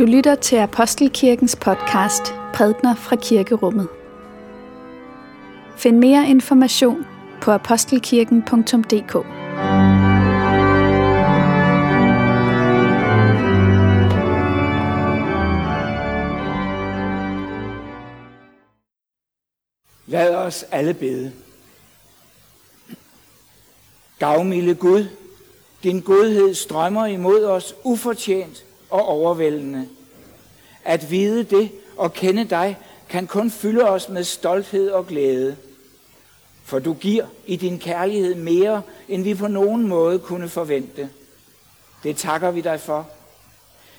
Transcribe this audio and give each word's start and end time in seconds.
Du 0.00 0.04
lytter 0.04 0.34
til 0.34 0.56
Apostelkirkens 0.56 1.56
podcast 1.56 2.22
Prædner 2.54 2.94
fra 2.94 3.16
Kirkerummet. 3.16 3.88
Find 5.76 5.98
mere 5.98 6.28
information 6.28 7.06
på 7.42 7.50
apostelkirken.dk. 7.50 9.14
Lad 20.06 20.34
os 20.34 20.64
alle 20.70 20.94
bede. 20.94 21.32
Gavmilde 24.18 24.74
Gud, 24.74 25.04
din 25.82 26.00
godhed 26.00 26.54
strømmer 26.54 27.06
imod 27.06 27.44
os 27.44 27.74
ufortjent 27.84 28.64
og 28.90 29.06
overvældende. 29.06 29.88
At 30.84 31.10
vide 31.10 31.44
det 31.44 31.70
og 31.96 32.12
kende 32.12 32.44
dig 32.44 32.78
kan 33.08 33.26
kun 33.26 33.50
fylde 33.50 33.88
os 33.88 34.08
med 34.08 34.24
stolthed 34.24 34.90
og 34.90 35.06
glæde. 35.06 35.56
For 36.64 36.78
du 36.78 36.94
giver 36.94 37.26
i 37.46 37.56
din 37.56 37.78
kærlighed 37.78 38.34
mere, 38.34 38.82
end 39.08 39.22
vi 39.22 39.34
på 39.34 39.46
nogen 39.48 39.88
måde 39.88 40.18
kunne 40.18 40.48
forvente. 40.48 41.10
Det 42.02 42.16
takker 42.16 42.50
vi 42.50 42.60
dig 42.60 42.80
for. 42.80 43.08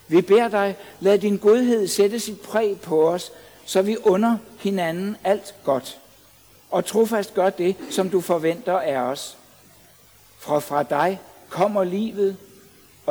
Vi 0.07 0.21
beder 0.21 0.47
dig, 0.47 0.77
lad 0.99 1.19
din 1.19 1.37
godhed 1.37 1.87
sætte 1.87 2.19
sit 2.19 2.41
præg 2.41 2.79
på 2.81 3.09
os, 3.09 3.31
så 3.65 3.81
vi 3.81 3.97
under 4.03 4.37
hinanden 4.59 5.17
alt 5.23 5.55
godt. 5.63 5.97
Og 6.71 6.85
trofast 6.85 7.33
gør 7.33 7.49
det, 7.49 7.75
som 7.89 8.09
du 8.09 8.21
forventer 8.21 8.79
af 8.79 8.97
os. 8.97 9.37
For 10.39 10.59
fra 10.59 10.83
dig 10.83 11.19
kommer 11.49 11.83
livet, 11.83 12.37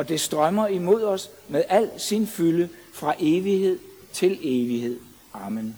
og 0.01 0.09
det 0.09 0.21
strømmer 0.21 0.67
imod 0.67 1.03
os 1.03 1.29
med 1.47 1.63
al 1.69 1.91
sin 1.97 2.27
fylde 2.27 2.69
fra 2.93 3.15
evighed 3.19 3.79
til 4.13 4.39
evighed. 4.41 4.99
Amen. 5.33 5.75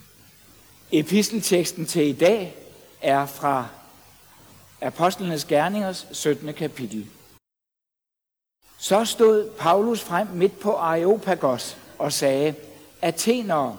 Epistelteksten 0.91 1.85
til 1.85 2.07
i 2.07 2.11
dag 2.13 2.55
er 3.01 3.25
fra 3.25 3.67
Apostlenes 4.81 5.45
Gerningers 5.45 6.07
17. 6.11 6.53
kapitel. 6.53 7.07
Så 8.77 9.05
stod 9.05 9.49
Paulus 9.59 10.01
frem 10.01 10.27
midt 10.27 10.59
på 10.59 10.73
Areopagos 10.73 11.77
og 11.97 12.13
sagde, 12.13 12.55
Athenere, 13.01 13.77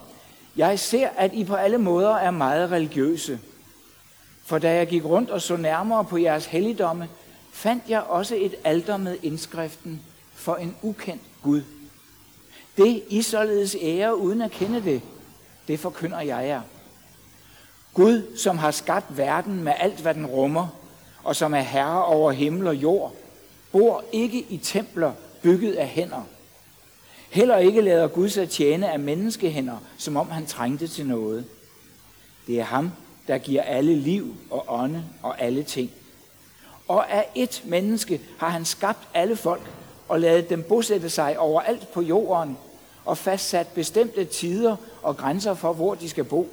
jeg 0.57 0.79
ser, 0.79 1.09
at 1.09 1.33
I 1.33 1.45
på 1.45 1.55
alle 1.55 1.79
måder 1.79 2.15
er 2.15 2.31
meget 2.31 2.71
religiøse. 2.71 3.41
For 4.45 4.59
da 4.59 4.75
jeg 4.75 4.87
gik 4.87 5.05
rundt 5.05 5.31
og 5.31 5.43
så 5.43 5.57
nærmere 5.57 6.05
på 6.05 6.17
jeres 6.17 6.47
helligdomme, 6.47 7.09
fandt 7.53 7.85
jeg 7.89 8.03
også 8.03 8.35
et 8.35 8.55
alter 8.65 8.97
med 8.97 9.19
indskriften 9.23 10.03
for 10.35 10.57
en 10.57 10.77
ukendt 10.83 11.23
Gud. 11.43 11.63
Det 12.77 13.03
I 13.09 13.23
således 13.23 13.77
ære 13.81 14.17
uden 14.17 14.43
at 14.43 14.51
kende 14.51 14.83
det, 14.83 15.03
det 15.69 15.81
forkynder 15.81 16.21
jeg 16.21 16.47
jer. 16.47 16.61
Gud, 17.95 18.37
som 18.37 18.59
har 18.59 18.71
skabt 18.71 19.17
verden 19.17 19.63
med 19.65 19.73
alt, 19.79 20.01
hvad 20.01 20.15
den 20.15 20.27
rummer, 20.27 20.67
og 21.25 21.37
som 21.37 21.55
er 21.55 21.61
herre 21.61 22.05
over 22.05 22.33
himmel 22.33 22.67
og 22.67 22.77
jord, 22.77 23.15
bor 23.73 24.05
ikke 24.13 24.47
i 24.49 24.57
templer 24.57 25.13
bygget 25.43 25.75
af 25.75 25.89
hænder. 25.89 26.23
Heller 27.31 27.57
ikke 27.57 27.81
lader 27.81 28.09
Gud 28.09 28.29
sig 28.29 28.51
tjene 28.51 28.93
af 28.93 28.99
menneskehænder, 28.99 29.77
som 29.99 30.17
om 30.17 30.31
han 30.31 30.47
trængte 30.47 30.89
til 30.89 31.07
noget. 31.07 31.45
Det 32.47 32.61
er 32.61 32.65
ham, 32.65 32.91
der 33.29 33.39
giver 33.39 33.63
alle 33.63 33.97
liv 33.97 34.37
og 34.51 34.65
ånde 34.69 35.05
og 35.23 35.41
alle 35.41 35.63
ting. 35.63 35.91
Og 36.89 37.13
af 37.13 37.27
et 37.35 37.63
menneske 37.65 38.21
har 38.39 38.49
han 38.49 38.65
skabt 38.65 39.09
alle 39.15 39.37
folk 39.37 39.63
og 40.09 40.21
lade 40.21 40.43
dem 40.43 40.63
bosætte 40.63 41.11
sig 41.11 41.39
overalt 41.39 41.93
på 41.93 42.03
jorden 42.03 42.59
og 43.05 43.19
fastsat 43.19 43.67
bestemte 43.69 44.25
tider 44.25 44.77
og 45.03 45.17
grænser 45.17 45.55
for, 45.55 45.73
hvor 45.73 45.95
de 45.95 46.09
skal 46.09 46.25
bo. 46.25 46.49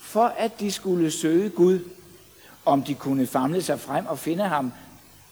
For 0.00 0.24
at 0.24 0.60
de 0.60 0.72
skulle 0.72 1.10
søge 1.10 1.50
Gud, 1.50 1.80
om 2.64 2.82
de 2.82 2.94
kunne 2.94 3.26
famle 3.26 3.62
sig 3.62 3.80
frem 3.80 4.06
og 4.06 4.18
finde 4.18 4.44
ham, 4.44 4.72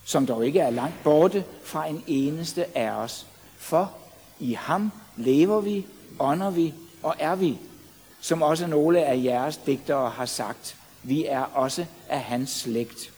som 0.05 0.27
dog 0.27 0.47
ikke 0.47 0.61
er 0.61 0.71
langt 0.71 1.03
borte 1.05 1.45
fra 1.65 1.87
en 1.87 2.05
eneste 2.07 2.79
af 2.79 2.91
os. 2.91 3.27
For 3.59 3.93
i 4.41 4.53
ham 4.53 4.93
lever 5.17 5.61
vi, 5.61 5.87
ånder 6.19 6.51
vi 6.51 6.75
og 7.03 7.15
er 7.19 7.35
vi, 7.35 7.59
som 8.21 8.43
også 8.43 8.67
nogle 8.67 9.05
af 9.05 9.23
jeres 9.25 9.57
digtere 9.57 10.11
har 10.11 10.27
sagt. 10.27 10.77
Vi 11.03 11.27
er 11.27 11.41
også 11.41 11.87
af 12.09 12.21
hans 12.21 12.51
slægt. 12.51 13.13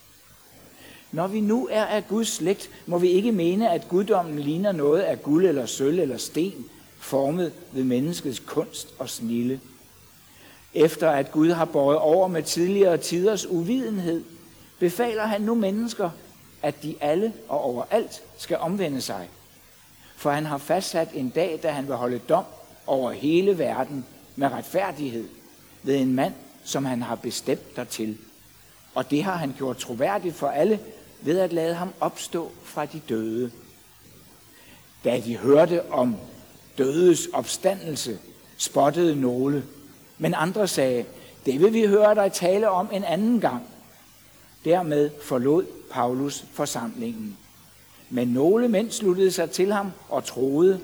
Når 1.12 1.26
vi 1.26 1.40
nu 1.40 1.68
er 1.70 1.84
af 1.84 2.08
Guds 2.08 2.28
slægt, 2.28 2.70
må 2.86 2.98
vi 2.98 3.08
ikke 3.08 3.32
mene, 3.32 3.70
at 3.70 3.88
guddommen 3.88 4.38
ligner 4.38 4.72
noget 4.72 5.00
af 5.00 5.22
guld 5.22 5.46
eller 5.46 5.66
sølv 5.66 6.00
eller 6.00 6.16
sten, 6.16 6.64
formet 6.98 7.52
ved 7.72 7.84
menneskets 7.84 8.42
kunst 8.46 8.88
og 8.98 9.08
snille. 9.08 9.60
Efter 10.74 11.10
at 11.10 11.32
Gud 11.32 11.50
har 11.50 11.64
båret 11.64 11.98
over 11.98 12.28
med 12.28 12.42
tidligere 12.42 12.96
tiders 12.96 13.46
uvidenhed, 13.46 14.24
befaler 14.78 15.26
han 15.26 15.40
nu 15.40 15.54
mennesker, 15.54 16.10
at 16.62 16.82
de 16.82 16.94
alle 17.00 17.32
og 17.48 17.60
overalt 17.60 18.22
skal 18.38 18.56
omvende 18.56 19.00
sig. 19.00 19.28
For 20.16 20.30
han 20.30 20.46
har 20.46 20.58
fastsat 20.58 21.08
en 21.14 21.28
dag, 21.28 21.60
da 21.62 21.70
han 21.70 21.86
vil 21.86 21.96
holde 21.96 22.20
dom 22.28 22.44
over 22.86 23.12
hele 23.12 23.58
verden 23.58 24.06
med 24.36 24.48
retfærdighed 24.52 25.28
ved 25.82 25.96
en 25.96 26.14
mand, 26.14 26.34
som 26.64 26.84
han 26.84 27.02
har 27.02 27.14
bestemt 27.14 27.76
dertil. 27.76 28.18
Og 28.94 29.10
det 29.10 29.24
har 29.24 29.36
han 29.36 29.54
gjort 29.58 29.76
troværdigt 29.76 30.34
for 30.34 30.48
alle 30.48 30.80
ved 31.20 31.38
at 31.38 31.52
lade 31.52 31.74
ham 31.74 31.92
opstå 32.00 32.50
fra 32.64 32.86
de 32.86 33.00
døde. 33.08 33.50
Da 35.04 35.20
de 35.20 35.36
hørte 35.36 35.92
om 35.92 36.16
dødes 36.78 37.26
opstandelse, 37.32 38.18
spottede 38.56 39.20
nogle, 39.20 39.64
men 40.18 40.34
andre 40.34 40.68
sagde, 40.68 41.04
det 41.46 41.60
vil 41.60 41.72
vi 41.72 41.86
høre 41.86 42.14
dig 42.14 42.32
tale 42.32 42.70
om 42.70 42.88
en 42.92 43.04
anden 43.04 43.40
gang. 43.40 43.62
Dermed 44.64 45.10
forlod 45.22 45.66
Paulus 45.90 46.44
forsamlingen. 46.52 47.38
Men 48.10 48.28
nogle 48.28 48.68
mænd 48.68 48.90
sluttede 48.90 49.32
sig 49.32 49.50
til 49.50 49.72
ham 49.72 49.92
og 50.08 50.24
troede, 50.24 50.80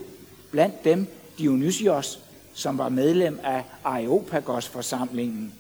blandt 0.50 0.84
dem 0.84 1.06
Dionysios, 1.38 2.20
som 2.54 2.78
var 2.78 2.88
medlem 2.88 3.40
af 3.42 3.64
Areopagos 3.84 4.68
forsamlingen, 4.68 5.54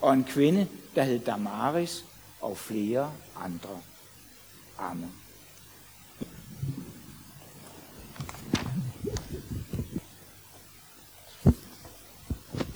og 0.00 0.14
en 0.14 0.24
kvinde, 0.24 0.66
der 0.94 1.02
hed 1.02 1.18
Damaris, 1.18 2.04
og 2.40 2.56
flere 2.56 3.12
andre. 3.44 3.80
Amen. 4.78 5.12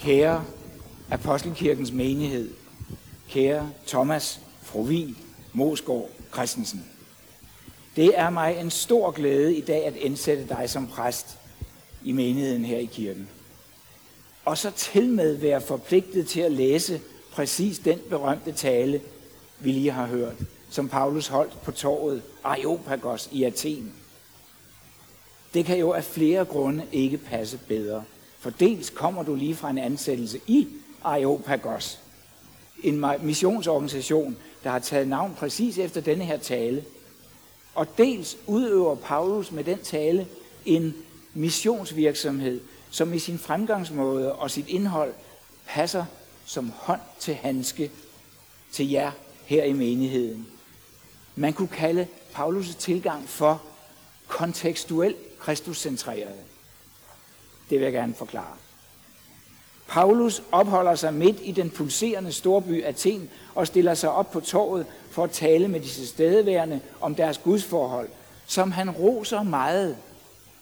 Kære 0.00 0.44
Apostelkirkens 1.10 1.92
menighed, 1.92 2.50
kære 3.28 3.70
Thomas 3.86 4.40
Frovi 4.62 5.16
Mosgaard 5.52 6.08
Christensen. 6.32 6.84
Det 7.96 8.18
er 8.18 8.30
mig 8.30 8.56
en 8.60 8.70
stor 8.70 9.10
glæde 9.10 9.56
i 9.56 9.60
dag 9.60 9.86
at 9.86 9.96
indsætte 9.96 10.48
dig 10.48 10.70
som 10.70 10.86
præst 10.86 11.38
i 12.04 12.12
menigheden 12.12 12.64
her 12.64 12.78
i 12.78 12.84
kirken. 12.84 13.28
Og 14.44 14.58
så 14.58 14.70
til 14.70 15.08
med 15.08 15.36
være 15.36 15.60
forpligtet 15.60 16.28
til 16.28 16.40
at 16.40 16.52
læse 16.52 17.00
præcis 17.32 17.78
den 17.78 17.98
berømte 18.08 18.52
tale, 18.52 19.00
vi 19.60 19.72
lige 19.72 19.90
har 19.90 20.06
hørt, 20.06 20.36
som 20.72 20.88
Paulus 20.88 21.26
holdt 21.26 21.62
på 21.62 21.72
torvet 21.72 22.22
Areopagos 22.44 23.28
i 23.32 23.44
Athen. 23.44 23.92
Det 25.54 25.64
kan 25.64 25.78
jo 25.78 25.92
af 25.92 26.04
flere 26.04 26.44
grunde 26.44 26.86
ikke 26.92 27.18
passe 27.18 27.58
bedre. 27.68 28.04
For 28.38 28.50
dels 28.50 28.90
kommer 28.90 29.22
du 29.22 29.34
lige 29.34 29.54
fra 29.54 29.70
en 29.70 29.78
ansættelse 29.78 30.40
i 30.46 30.68
Areopagos, 31.04 32.00
en 32.82 33.04
missionsorganisation, 33.20 34.36
der 34.64 34.70
har 34.70 34.78
taget 34.78 35.08
navn 35.08 35.34
præcis 35.38 35.78
efter 35.78 36.00
denne 36.00 36.24
her 36.24 36.36
tale. 36.36 36.84
Og 37.74 37.86
dels 37.98 38.36
udøver 38.46 38.94
Paulus 38.94 39.52
med 39.52 39.64
den 39.64 39.78
tale 39.78 40.26
en 40.64 40.94
missionsvirksomhed, 41.34 42.60
som 42.90 43.14
i 43.14 43.18
sin 43.18 43.38
fremgangsmåde 43.38 44.32
og 44.32 44.50
sit 44.50 44.68
indhold 44.68 45.14
passer 45.66 46.04
som 46.44 46.72
hånd 46.76 47.00
til 47.18 47.34
handske 47.34 47.90
til 48.72 48.90
jer 48.90 49.10
her 49.44 49.64
i 49.64 49.72
menigheden. 49.72 50.46
Man 51.36 51.52
kunne 51.52 51.68
kalde 51.68 52.06
Paulus' 52.34 52.76
tilgang 52.78 53.28
for 53.28 53.62
kontekstuel 54.28 55.14
kristuscentreret. 55.40 56.34
Det 57.70 57.78
vil 57.78 57.84
jeg 57.84 57.92
gerne 57.92 58.14
forklare. 58.14 58.56
Paulus 59.88 60.42
opholder 60.52 60.94
sig 60.94 61.14
midt 61.14 61.36
i 61.42 61.52
den 61.52 61.70
pulserende 61.70 62.32
storby 62.32 62.84
Athen 62.84 63.30
og 63.54 63.66
stiller 63.66 63.94
sig 63.94 64.10
op 64.10 64.30
på 64.30 64.40
torvet 64.40 64.86
for 65.10 65.24
at 65.24 65.30
tale 65.30 65.68
med 65.68 65.80
de 65.80 66.06
stedeværende 66.06 66.80
om 67.00 67.14
deres 67.14 67.38
gudsforhold, 67.38 68.08
som 68.46 68.72
han 68.72 68.90
roser 68.90 69.42
meget. 69.42 69.96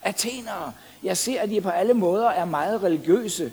Athenere, 0.02 0.72
jeg 1.02 1.16
ser, 1.16 1.40
at 1.40 1.50
I 1.50 1.60
på 1.60 1.68
alle 1.68 1.94
måder 1.94 2.28
er 2.28 2.44
meget 2.44 2.82
religiøse, 2.82 3.52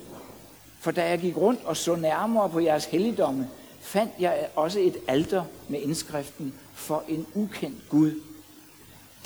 for 0.80 0.92
da 0.92 1.10
jeg 1.10 1.20
gik 1.20 1.38
rundt 1.38 1.66
og 1.66 1.78
så 1.78 1.96
nærmere 1.96 2.50
på 2.50 2.60
jeres 2.60 2.86
helligdomme, 2.86 3.50
fandt 3.82 4.12
jeg 4.20 4.48
også 4.56 4.80
et 4.80 4.98
alter 5.08 5.44
med 5.68 5.80
indskriften 5.82 6.54
for 6.78 7.04
en 7.08 7.28
ukendt 7.34 7.90
Gud. 7.90 8.22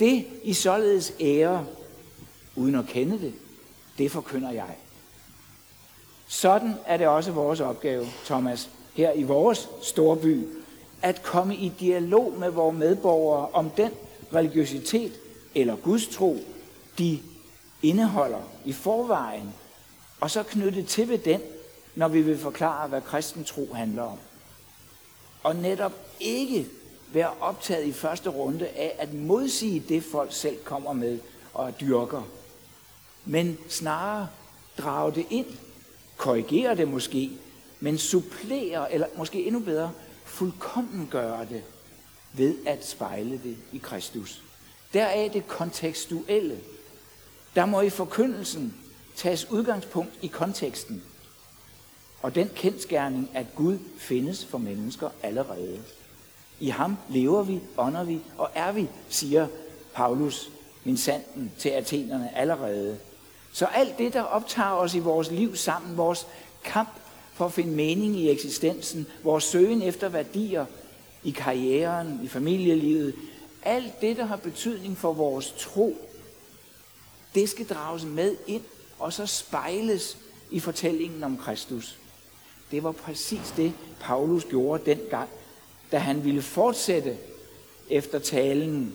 Det 0.00 0.26
I 0.42 0.52
således 0.52 1.12
ære, 1.20 1.66
uden 2.56 2.74
at 2.74 2.86
kende 2.86 3.18
det, 3.18 3.34
det 3.98 4.10
forkynder 4.10 4.50
jeg. 4.50 4.76
Sådan 6.26 6.74
er 6.86 6.96
det 6.96 7.06
også 7.06 7.32
vores 7.32 7.60
opgave, 7.60 8.06
Thomas, 8.24 8.70
her 8.94 9.12
i 9.12 9.22
vores 9.22 9.68
storby, 9.82 10.46
at 11.02 11.22
komme 11.22 11.56
i 11.56 11.72
dialog 11.80 12.32
med 12.38 12.50
vores 12.50 12.78
medborgere 12.78 13.48
om 13.52 13.70
den 13.70 13.90
religiøsitet 14.34 15.12
eller 15.54 15.76
gudstro, 15.76 16.38
de 16.98 17.18
indeholder 17.82 18.42
i 18.64 18.72
forvejen, 18.72 19.54
og 20.20 20.30
så 20.30 20.42
knytte 20.42 20.82
til 20.82 21.08
ved 21.08 21.18
den, 21.18 21.40
når 21.94 22.08
vi 22.08 22.22
vil 22.22 22.38
forklare, 22.38 22.88
hvad 22.88 23.00
kristen 23.00 23.44
tro 23.44 23.74
handler 23.74 24.02
om. 24.02 24.18
Og 25.42 25.56
netop 25.56 25.92
ikke 26.20 26.66
være 27.14 27.30
optaget 27.40 27.86
i 27.86 27.92
første 27.92 28.30
runde 28.30 28.68
af 28.68 28.96
at 28.98 29.14
modsige 29.14 29.84
det, 29.88 30.04
folk 30.04 30.32
selv 30.32 30.56
kommer 30.64 30.92
med 30.92 31.18
og 31.54 31.80
dyrker, 31.80 32.22
men 33.24 33.58
snarere 33.68 34.28
drage 34.78 35.14
det 35.14 35.26
ind, 35.30 35.46
korrigere 36.16 36.76
det 36.76 36.88
måske, 36.88 37.30
men 37.80 37.98
supplere, 37.98 38.92
eller 38.92 39.06
måske 39.16 39.46
endnu 39.46 39.60
bedre, 39.60 39.92
fuldkommen 40.24 41.08
gøre 41.10 41.46
det 41.50 41.62
ved 42.32 42.56
at 42.66 42.86
spejle 42.86 43.40
det 43.44 43.56
i 43.72 43.78
Kristus. 43.78 44.42
Deraf 44.92 45.30
det 45.32 45.46
kontekstuelle. 45.48 46.60
Der 47.54 47.66
må 47.66 47.80
i 47.80 47.90
forkyndelsen 47.90 48.74
tages 49.16 49.50
udgangspunkt 49.50 50.12
i 50.22 50.26
konteksten. 50.26 51.02
Og 52.22 52.34
den 52.34 52.50
kendskærning, 52.54 53.30
at 53.34 53.46
Gud 53.54 53.78
findes 53.98 54.44
for 54.44 54.58
mennesker 54.58 55.10
allerede. 55.22 55.82
I 56.62 56.68
ham 56.68 56.96
lever 57.08 57.42
vi, 57.42 57.60
ånder 57.76 58.04
vi 58.04 58.20
og 58.38 58.50
er 58.54 58.72
vi, 58.72 58.88
siger 59.08 59.46
Paulus, 59.94 60.50
min 60.84 60.96
sanden, 60.96 61.52
til 61.58 61.68
athenerne 61.68 62.36
allerede. 62.36 62.98
Så 63.52 63.66
alt 63.66 63.98
det, 63.98 64.12
der 64.12 64.22
optager 64.22 64.70
os 64.70 64.94
i 64.94 64.98
vores 64.98 65.30
liv 65.30 65.56
sammen, 65.56 65.96
vores 65.96 66.26
kamp 66.64 66.88
for 67.34 67.44
at 67.44 67.52
finde 67.52 67.72
mening 67.72 68.16
i 68.16 68.30
eksistensen, 68.30 69.06
vores 69.22 69.44
søgen 69.44 69.82
efter 69.82 70.08
værdier 70.08 70.66
i 71.22 71.30
karrieren, 71.30 72.20
i 72.24 72.28
familielivet, 72.28 73.14
alt 73.62 74.00
det, 74.00 74.16
der 74.16 74.24
har 74.24 74.36
betydning 74.36 74.96
for 74.96 75.12
vores 75.12 75.54
tro, 75.58 75.96
det 77.34 77.48
skal 77.48 77.66
drages 77.66 78.04
med 78.04 78.36
ind 78.46 78.62
og 78.98 79.12
så 79.12 79.26
spejles 79.26 80.18
i 80.50 80.60
fortællingen 80.60 81.24
om 81.24 81.36
Kristus. 81.36 81.98
Det 82.70 82.82
var 82.82 82.92
præcis 82.92 83.54
det, 83.56 83.72
Paulus 84.00 84.44
gjorde 84.44 84.94
dengang, 84.94 85.28
da 85.92 85.98
han 85.98 86.24
ville 86.24 86.42
fortsætte 86.42 87.16
efter 87.90 88.18
talen 88.18 88.94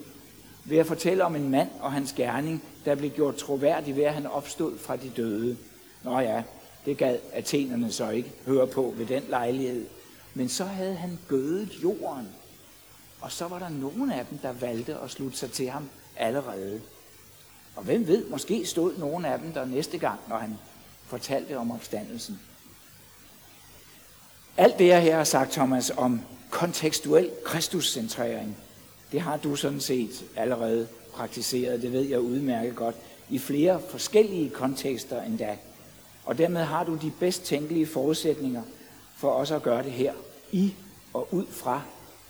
ved 0.66 0.78
at 0.78 0.88
fortælle 0.88 1.26
om 1.26 1.36
en 1.36 1.50
mand 1.50 1.70
og 1.80 1.92
hans 1.92 2.14
gerning, 2.14 2.64
der 2.86 2.96
blev 2.96 3.12
gjort 3.12 3.36
troværdig 3.36 3.96
ved, 3.96 4.04
at 4.04 4.14
han 4.14 4.26
opstod 4.26 4.78
fra 4.78 4.96
de 4.96 5.10
døde. 5.10 5.58
Nå 6.04 6.20
ja, 6.20 6.44
det 6.86 6.98
gad 6.98 7.20
athenerne 7.34 7.92
så 7.92 8.10
ikke 8.10 8.32
høre 8.46 8.68
på 8.68 8.94
ved 8.98 9.06
den 9.06 9.24
lejlighed. 9.30 9.86
Men 10.34 10.50
så 10.50 10.64
havde 10.64 10.96
han 10.96 11.20
gødet 11.28 11.70
jorden, 11.84 12.28
og 13.22 13.32
så 13.32 13.48
var 13.48 13.60
der 13.60 13.70
nogen 13.70 14.12
af 14.12 14.26
dem, 14.26 14.38
der 14.38 14.52
valgte 14.52 14.98
at 14.98 15.12
slutte 15.12 15.38
sig 15.38 15.52
til 15.52 15.70
ham 15.70 15.90
allerede. 16.18 16.82
Og 17.76 17.84
hvem 17.84 18.08
ved, 18.08 18.26
måske 18.30 18.66
stod 18.66 18.98
nogen 18.98 19.26
af 19.26 19.40
dem 19.40 19.54
der 19.54 19.66
næste 19.66 19.98
gang, 19.98 20.20
når 20.30 20.38
han 20.38 20.58
fortalte 21.08 21.58
om 21.58 21.72
opstandelsen. 21.72 22.40
Alt 24.58 24.80
det, 24.80 24.88
jeg 24.88 25.02
her 25.02 25.18
har 25.18 25.24
sagt, 25.24 25.52
Thomas, 25.52 25.92
om 25.98 26.22
kontekstuel 26.50 27.30
kristuscentrering, 27.46 28.58
det 29.12 29.22
har 29.22 29.38
du 29.38 29.56
sådan 29.56 29.80
set 29.80 30.26
allerede 30.36 30.88
praktiseret, 31.14 31.82
det 31.82 31.94
ved 31.94 32.02
jeg 32.02 32.20
udmærket 32.20 32.76
godt, 32.76 32.96
i 33.30 33.40
flere 33.40 33.82
forskellige 33.90 34.50
kontekster 34.50 35.22
endda. 35.22 35.58
Og 36.26 36.38
dermed 36.38 36.62
har 36.62 36.84
du 36.84 36.96
de 36.96 37.12
bedst 37.20 37.44
tænkelige 37.44 37.88
forudsætninger 37.88 38.62
for 39.18 39.30
også 39.32 39.56
at 39.56 39.64
gøre 39.64 39.84
det 39.84 39.92
her 39.92 40.14
i 40.52 40.74
og 41.14 41.28
ud 41.32 41.46
fra 41.52 41.82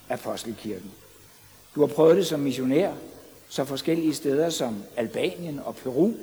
Apostelkirken. 0.10 0.92
Du 1.76 1.80
har 1.80 1.88
prøvet 1.88 2.18
det 2.18 2.28
som 2.28 2.40
missionær, 2.40 2.94
så 3.50 3.66
forskellige 3.66 4.16
steder 4.16 4.50
som 4.50 4.84
Albanien 4.98 5.60
og 5.60 5.76
Peru, 5.76 6.14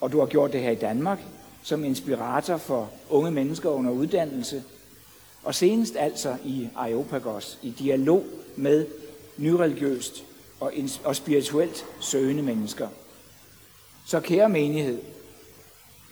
og 0.00 0.12
du 0.12 0.18
har 0.18 0.26
gjort 0.26 0.52
det 0.52 0.60
her 0.60 0.70
i 0.70 0.74
Danmark 0.74 1.18
som 1.62 1.84
inspirator 1.84 2.56
for 2.56 2.90
unge 3.10 3.30
mennesker 3.30 3.70
under 3.70 3.90
uddannelse, 3.90 4.62
og 5.44 5.54
senest 5.54 5.96
altså 5.96 6.36
i 6.44 6.68
Areopagos, 6.76 7.58
i 7.62 7.70
dialog 7.70 8.24
med 8.56 8.86
nyreligiøst 9.36 10.24
og, 10.60 10.72
og 11.04 11.16
spirituelt 11.16 11.86
søgende 12.00 12.42
mennesker. 12.42 12.88
Så 14.06 14.20
kære 14.20 14.48
menighed, 14.48 15.00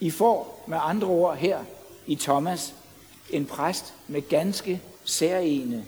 I 0.01 0.11
får 0.11 0.65
med 0.67 0.79
andre 0.81 1.09
ord 1.09 1.37
her 1.37 1.65
i 2.07 2.15
Thomas 2.15 2.75
en 3.31 3.47
præst 3.47 3.95
med 4.09 4.29
ganske 4.29 4.83
særlige, 5.05 5.85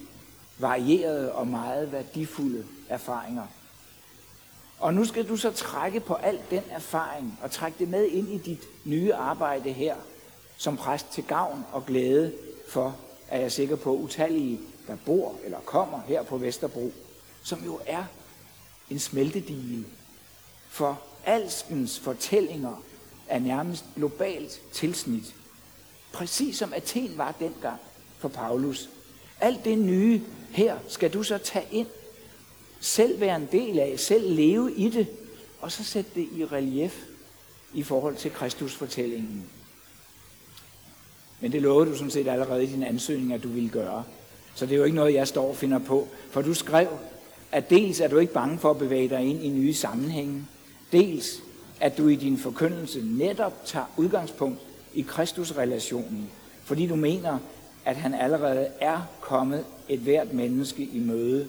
varierede 0.59 1.33
og 1.33 1.47
meget 1.47 1.93
værdifulde 1.93 2.65
erfaringer. 2.89 3.47
Og 4.79 4.95
nu 4.95 5.05
skal 5.05 5.29
du 5.29 5.37
så 5.37 5.51
trække 5.51 6.01
på 6.01 6.15
al 6.15 6.41
den 6.51 6.63
erfaring 6.71 7.39
og 7.43 7.51
trække 7.51 7.79
det 7.79 7.89
med 7.89 8.07
ind 8.07 8.29
i 8.29 8.39
dit 8.39 8.61
nye 8.85 9.15
arbejde 9.15 9.73
her 9.73 9.95
som 10.57 10.77
præst 10.77 11.07
til 11.13 11.25
gavn 11.25 11.65
og 11.73 11.87
glæde 11.87 12.33
for, 12.69 12.97
er 13.33 13.41
jeg 13.41 13.53
sikker 13.53 13.77
på, 13.77 13.97
utallige, 13.97 14.61
der 14.87 14.97
bor 15.07 15.35
eller 15.45 15.61
kommer 15.61 16.01
her 16.07 16.23
på 16.23 16.39
Vesterbro, 16.39 16.93
som 17.45 17.65
jo 17.65 17.81
er 17.87 18.05
en 18.91 18.99
smeltedige 18.99 19.87
for 20.69 21.01
alskens 21.25 22.01
fortællinger 22.01 22.83
er 23.29 23.39
nærmest 23.39 23.85
globalt 23.97 24.63
tilsnit. 24.73 25.35
Præcis 26.13 26.59
som 26.59 26.73
Athen 26.73 27.19
var 27.19 27.35
dengang 27.41 27.81
for 28.19 28.29
Paulus. 28.29 28.89
Alt 29.41 29.65
det 29.65 29.79
nye 29.79 30.23
her 30.51 30.79
skal 30.89 31.13
du 31.13 31.23
så 31.23 31.39
tage 31.39 31.67
ind, 31.71 31.87
selv 32.81 33.21
være 33.21 33.37
en 33.37 33.49
del 33.53 33.79
af, 33.79 34.01
selv 34.01 34.35
leve 34.35 34.75
i 34.75 34.89
det, 34.89 35.07
og 35.61 35.73
så 35.73 35.85
sætte 35.85 36.11
det 36.15 36.29
i 36.33 36.45
relief 36.45 37.05
i 37.75 37.83
forhold 37.83 38.17
til 38.17 38.31
Kristus 38.31 38.75
fortællingen. 38.75 39.51
Men 41.43 41.53
det 41.53 41.63
lovede 41.63 41.91
du 41.91 41.97
sådan 41.97 42.11
set 42.11 42.29
allerede 42.29 42.65
i 42.65 42.67
din 42.67 42.83
ansøgning, 42.83 43.33
at 43.33 43.43
du 43.43 43.49
ville 43.49 43.69
gøre. 43.69 44.05
Så 44.55 44.67
det 44.67 44.73
er 44.73 44.79
jo 44.79 44.85
ikke 44.85 44.97
noget, 44.97 45.15
jeg 45.15 45.29
står 45.29 45.49
og 45.49 45.57
finder 45.57 45.79
på. 45.79 46.09
For 46.31 46.43
du 46.43 46.55
skrev, 46.55 46.89
at 47.53 47.71
dels 47.71 48.01
er 48.01 48.09
du 48.09 48.19
ikke 48.19 48.33
bange 48.33 48.59
for 48.59 48.71
at 48.71 48.79
bevæge 48.79 49.09
dig 49.09 49.25
ind 49.25 49.45
i 49.45 49.49
nye 49.49 49.75
sammenhænge, 49.75 50.45
dels 50.93 51.43
at 51.81 51.99
du 51.99 52.09
i 52.09 52.17
din 52.17 52.39
forkyndelse 52.39 53.03
netop 53.05 53.65
tager 53.65 53.85
udgangspunkt 53.97 54.61
i 54.95 55.03
Kristusrelationen, 55.03 56.31
fordi 56.65 56.87
du 56.87 56.97
mener, 56.97 57.39
at 57.85 57.97
han 57.97 58.15
allerede 58.15 58.69
er 58.81 59.01
kommet 59.21 59.65
et 59.89 59.99
hvert 59.99 60.33
menneske 60.33 60.83
i 60.83 60.99
møde, 60.99 61.49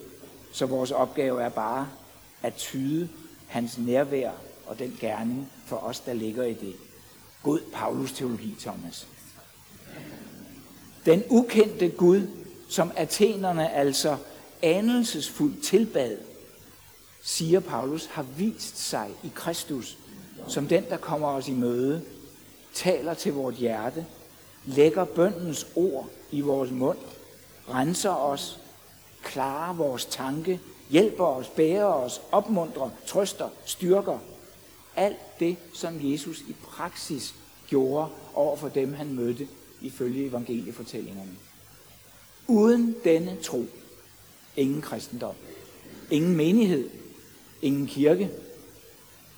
så 0.51 0.65
vores 0.65 0.91
opgave 0.91 1.41
er 1.41 1.49
bare 1.49 1.87
at 2.43 2.53
tyde 2.53 3.09
hans 3.47 3.77
nærvær 3.77 4.31
og 4.65 4.79
den 4.79 4.97
gerning 4.99 5.49
for 5.65 5.75
os, 5.75 5.99
der 5.99 6.13
ligger 6.13 6.43
i 6.43 6.53
det. 6.53 6.73
God 7.43 7.59
Paulus 7.73 8.11
teologi, 8.11 8.55
Thomas. 8.59 9.07
Den 11.05 11.23
ukendte 11.29 11.89
Gud, 11.89 12.27
som 12.69 12.91
athenerne 12.95 13.73
altså 13.73 14.17
anelsesfuldt 14.61 15.63
tilbad, 15.63 16.17
siger 17.23 17.59
Paulus, 17.59 18.05
har 18.05 18.25
vist 18.37 18.89
sig 18.89 19.09
i 19.23 19.31
Kristus 19.35 19.97
som 20.47 20.67
den, 20.67 20.83
der 20.89 20.97
kommer 20.97 21.27
os 21.27 21.47
i 21.47 21.51
møde, 21.53 22.01
taler 22.73 23.13
til 23.13 23.33
vort 23.33 23.53
hjerte, 23.53 24.05
lægger 24.65 25.05
bøndens 25.05 25.67
ord 25.75 26.09
i 26.31 26.41
vores 26.41 26.71
mund, 26.71 26.97
renser 27.69 28.09
os, 28.09 28.59
klarer 29.23 29.73
vores 29.73 30.05
tanke, 30.05 30.59
hjælper 30.89 31.25
os, 31.25 31.47
bærer 31.47 31.85
os, 31.85 32.21
opmuntrer, 32.31 32.89
trøster, 33.05 33.49
styrker. 33.65 34.17
Alt 34.95 35.39
det, 35.39 35.57
som 35.73 36.11
Jesus 36.11 36.39
i 36.39 36.55
praksis 36.63 37.35
gjorde 37.67 38.09
over 38.33 38.55
for 38.55 38.69
dem, 38.69 38.93
han 38.93 39.13
mødte 39.13 39.47
ifølge 39.83 40.25
evangeliefortællingerne. 40.25 41.31
Uden 42.47 42.95
denne 43.03 43.37
tro, 43.41 43.65
ingen 44.57 44.81
kristendom, 44.81 45.35
ingen 46.11 46.35
menighed, 46.35 46.89
ingen 47.61 47.87
kirke. 47.87 48.29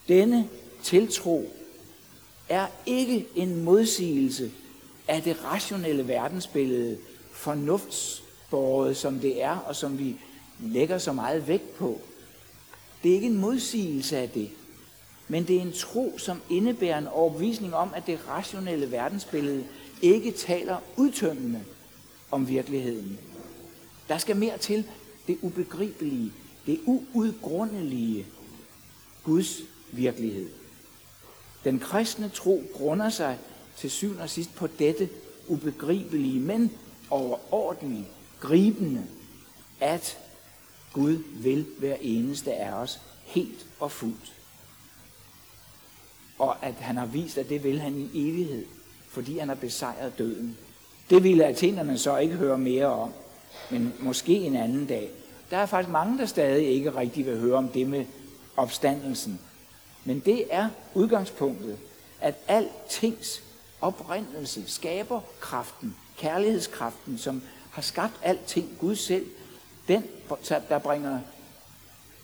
Denne 0.07 0.49
tiltro 0.83 1.51
er 2.49 2.67
ikke 2.85 3.27
en 3.35 3.63
modsigelse 3.63 4.51
af 5.07 5.23
det 5.23 5.43
rationelle 5.43 6.07
verdensbillede, 6.07 6.97
fornuftsbåret 7.31 8.97
som 8.97 9.19
det 9.19 9.43
er, 9.43 9.57
og 9.57 9.75
som 9.75 9.99
vi 9.99 10.15
lægger 10.59 10.97
så 10.97 11.13
meget 11.13 11.47
vægt 11.47 11.77
på. 11.77 12.01
Det 13.03 13.11
er 13.11 13.15
ikke 13.15 13.27
en 13.27 13.37
modsigelse 13.37 14.17
af 14.17 14.29
det, 14.29 14.49
men 15.27 15.47
det 15.47 15.57
er 15.57 15.61
en 15.61 15.73
tro, 15.73 16.17
som 16.17 16.41
indebærer 16.49 16.97
en 16.97 17.07
overbevisning 17.07 17.75
om, 17.75 17.89
at 17.95 18.07
det 18.07 18.19
rationelle 18.27 18.91
verdensbillede 18.91 19.63
ikke 20.01 20.31
taler 20.31 20.77
udtømmende 20.97 21.63
om 22.31 22.47
virkeligheden. 22.47 23.19
Der 24.07 24.17
skal 24.17 24.35
mere 24.35 24.57
til 24.57 24.85
det 25.27 25.37
ubegribelige, 25.41 26.31
det 26.65 26.79
uudgrundelige 26.85 28.25
Guds 29.23 29.61
virkelighed. 29.91 30.49
Den 31.63 31.79
kristne 31.79 32.29
tro 32.29 32.63
grunder 32.73 33.09
sig 33.09 33.39
til 33.77 33.91
syvende 33.91 34.21
og 34.21 34.29
sidst 34.29 34.55
på 34.55 34.67
dette 34.67 35.09
ubegribelige, 35.47 36.39
men 36.39 36.71
overordentlige, 37.09 38.07
gribende, 38.39 39.05
at 39.79 40.17
Gud 40.93 41.23
vil 41.33 41.65
hver 41.79 41.95
eneste 42.01 42.53
af 42.53 42.73
os 42.73 42.99
helt 43.23 43.67
og 43.79 43.91
fuldt. 43.91 44.33
Og 46.37 46.65
at 46.65 46.73
han 46.73 46.97
har 46.97 47.05
vist, 47.05 47.37
at 47.37 47.49
det 47.49 47.63
vil 47.63 47.79
han 47.79 48.09
i 48.13 48.29
evighed, 48.29 48.65
fordi 49.15 49.37
han 49.37 49.47
har 49.47 49.55
besejret 49.55 50.17
døden. 50.17 50.57
Det 51.09 51.23
ville 51.23 51.45
athenerne 51.45 51.97
så 51.97 52.17
ikke 52.17 52.35
høre 52.35 52.57
mere 52.57 52.85
om, 52.85 53.13
men 53.71 53.93
måske 53.99 54.33
en 54.33 54.55
anden 54.55 54.85
dag. 54.85 55.09
Der 55.51 55.57
er 55.57 55.65
faktisk 55.65 55.91
mange, 55.91 56.17
der 56.17 56.25
stadig 56.25 56.67
ikke 56.67 56.95
rigtig 56.95 57.25
vil 57.25 57.39
høre 57.39 57.57
om 57.57 57.67
det 57.67 57.87
med 57.87 58.05
opstandelsen. 58.57 59.39
Men 60.05 60.19
det 60.19 60.43
er 60.49 60.69
udgangspunktet, 60.93 61.77
at 62.21 62.35
altings 62.47 63.43
oprindelse 63.81 64.63
skaber 64.67 65.21
kraften, 65.39 65.95
kærlighedskraften, 66.17 67.17
som 67.17 67.41
har 67.71 67.81
skabt 67.81 68.13
alting, 68.23 68.69
Gud 68.79 68.95
selv, 68.95 69.25
den, 69.87 70.03
der 70.69 70.79
bringer 70.79 71.19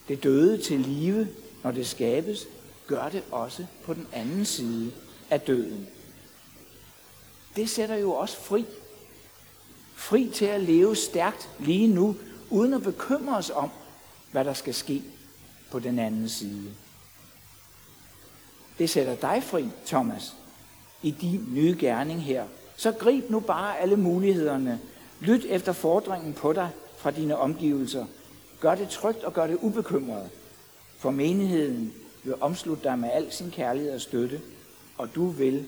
det 0.08 0.22
døde 0.22 0.58
til 0.58 0.80
live, 0.80 1.28
når 1.62 1.70
det 1.70 1.86
skabes, 1.86 2.46
gør 2.86 3.08
det 3.08 3.22
også 3.30 3.66
på 3.84 3.94
den 3.94 4.06
anden 4.12 4.44
side 4.44 4.92
af 5.30 5.40
døden. 5.40 5.88
Det 7.56 7.70
sætter 7.70 7.96
jo 7.96 8.12
også 8.12 8.36
fri. 8.36 8.64
Fri 9.94 10.30
til 10.34 10.44
at 10.44 10.60
leve 10.60 10.96
stærkt 10.96 11.48
lige 11.58 11.86
nu, 11.86 12.16
uden 12.50 12.74
at 12.74 12.82
bekymre 12.82 13.36
os 13.36 13.50
om, 13.50 13.70
hvad 14.32 14.44
der 14.44 14.54
skal 14.54 14.74
ske 14.74 15.02
på 15.70 15.78
den 15.78 15.98
anden 15.98 16.28
side. 16.28 16.70
Det 18.78 18.90
sætter 18.90 19.14
dig 19.14 19.42
fri, 19.42 19.68
Thomas, 19.86 20.34
i 21.02 21.10
din 21.10 21.48
nye 21.50 21.76
gerning 21.80 22.22
her. 22.22 22.44
Så 22.76 22.92
grib 22.92 23.30
nu 23.30 23.40
bare 23.40 23.78
alle 23.78 23.96
mulighederne. 23.96 24.80
Lyt 25.20 25.44
efter 25.44 25.72
fordringen 25.72 26.32
på 26.32 26.52
dig 26.52 26.70
fra 26.96 27.10
dine 27.10 27.36
omgivelser. 27.36 28.06
Gør 28.60 28.74
det 28.74 28.88
trygt 28.88 29.24
og 29.24 29.32
gør 29.32 29.46
det 29.46 29.58
ubekymret. 29.60 30.30
For 30.98 31.10
menigheden 31.10 31.92
vil 32.22 32.34
omslutte 32.40 32.84
dig 32.84 32.98
med 32.98 33.10
al 33.12 33.32
sin 33.32 33.50
kærlighed 33.50 33.94
og 33.94 34.00
støtte, 34.00 34.40
og 34.98 35.14
du 35.14 35.26
vil 35.26 35.66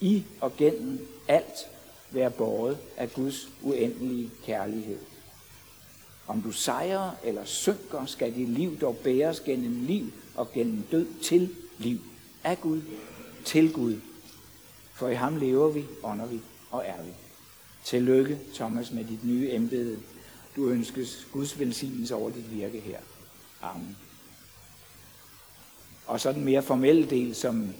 i 0.00 0.24
og 0.40 0.56
gennem 0.56 1.08
alt 1.30 1.68
være 2.10 2.30
båret 2.30 2.78
af 2.96 3.12
Guds 3.12 3.48
uendelige 3.62 4.30
kærlighed. 4.44 4.98
Om 6.26 6.42
du 6.42 6.52
sejrer 6.52 7.10
eller 7.24 7.44
synker, 7.44 8.06
skal 8.06 8.34
dit 8.34 8.48
liv 8.48 8.80
dog 8.80 8.96
bæres 8.96 9.40
gennem 9.40 9.86
liv 9.86 10.12
og 10.34 10.52
gennem 10.52 10.82
død 10.90 11.06
til 11.22 11.54
liv. 11.78 11.98
Af 12.44 12.60
Gud, 12.60 12.82
til 13.44 13.72
Gud. 13.72 14.00
For 14.94 15.08
i 15.08 15.14
ham 15.14 15.36
lever 15.36 15.68
vi, 15.68 15.84
ånder 16.02 16.26
vi 16.26 16.40
og 16.70 16.84
er 16.86 17.02
vi. 17.02 17.10
Tillykke, 17.84 18.38
Thomas, 18.54 18.90
med 18.90 19.04
dit 19.04 19.24
nye 19.24 19.50
embede. 19.50 19.98
Du 20.56 20.68
ønskes 20.68 21.26
Guds 21.32 21.58
velsignelse 21.58 22.14
over 22.14 22.30
dit 22.30 22.56
virke 22.56 22.80
her. 22.80 22.98
Amen. 23.62 23.96
Og 26.06 26.20
så 26.20 26.32
den 26.32 26.44
mere 26.44 26.62
formelle 26.62 27.10
del, 27.10 27.34
som 27.34 27.74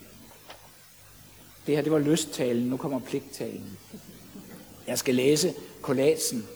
det 1.67 1.76
her, 1.76 1.83
det 1.83 1.93
var 1.93 1.99
lysttalen, 1.99 2.67
nu 2.67 2.76
kommer 2.76 2.99
pligttalen. 2.99 3.79
Jeg 4.87 4.99
skal 4.99 5.14
læse 5.14 5.55
kollatsen. 5.83 6.47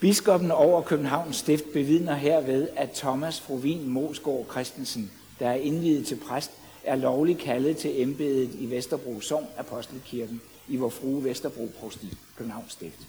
Biskoppen 0.00 0.50
over 0.50 0.82
Københavns 0.82 1.36
Stift 1.36 1.72
bevidner 1.72 2.14
herved, 2.14 2.68
at 2.76 2.90
Thomas 2.90 3.40
Frovin 3.40 3.88
Mosgaard 3.88 4.46
Christensen, 4.50 5.10
der 5.38 5.48
er 5.48 5.54
indvidet 5.54 6.06
til 6.06 6.16
præst, 6.16 6.50
er 6.84 6.96
lovligt 6.96 7.38
kaldet 7.38 7.76
til 7.76 8.02
embedet 8.02 8.50
i 8.54 8.70
Vesterbro 8.70 9.20
Sogn 9.20 9.46
Apostelkirken 9.56 10.40
i 10.68 10.76
vor 10.76 10.88
frue 10.88 11.24
Vesterbro 11.24 11.68
Prosti, 11.80 12.16
Københavns 12.36 12.72
Stift. 12.72 13.00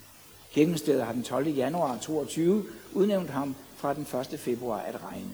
Kirkenstedet 0.52 1.04
har 1.04 1.12
den 1.12 1.22
12. 1.22 1.48
januar 1.48 1.98
22 1.98 2.64
udnævnt 2.92 3.30
ham 3.30 3.54
fra 3.76 3.94
den 3.94 4.06
1. 4.32 4.40
februar 4.40 4.78
at 4.78 5.04
regne. 5.04 5.30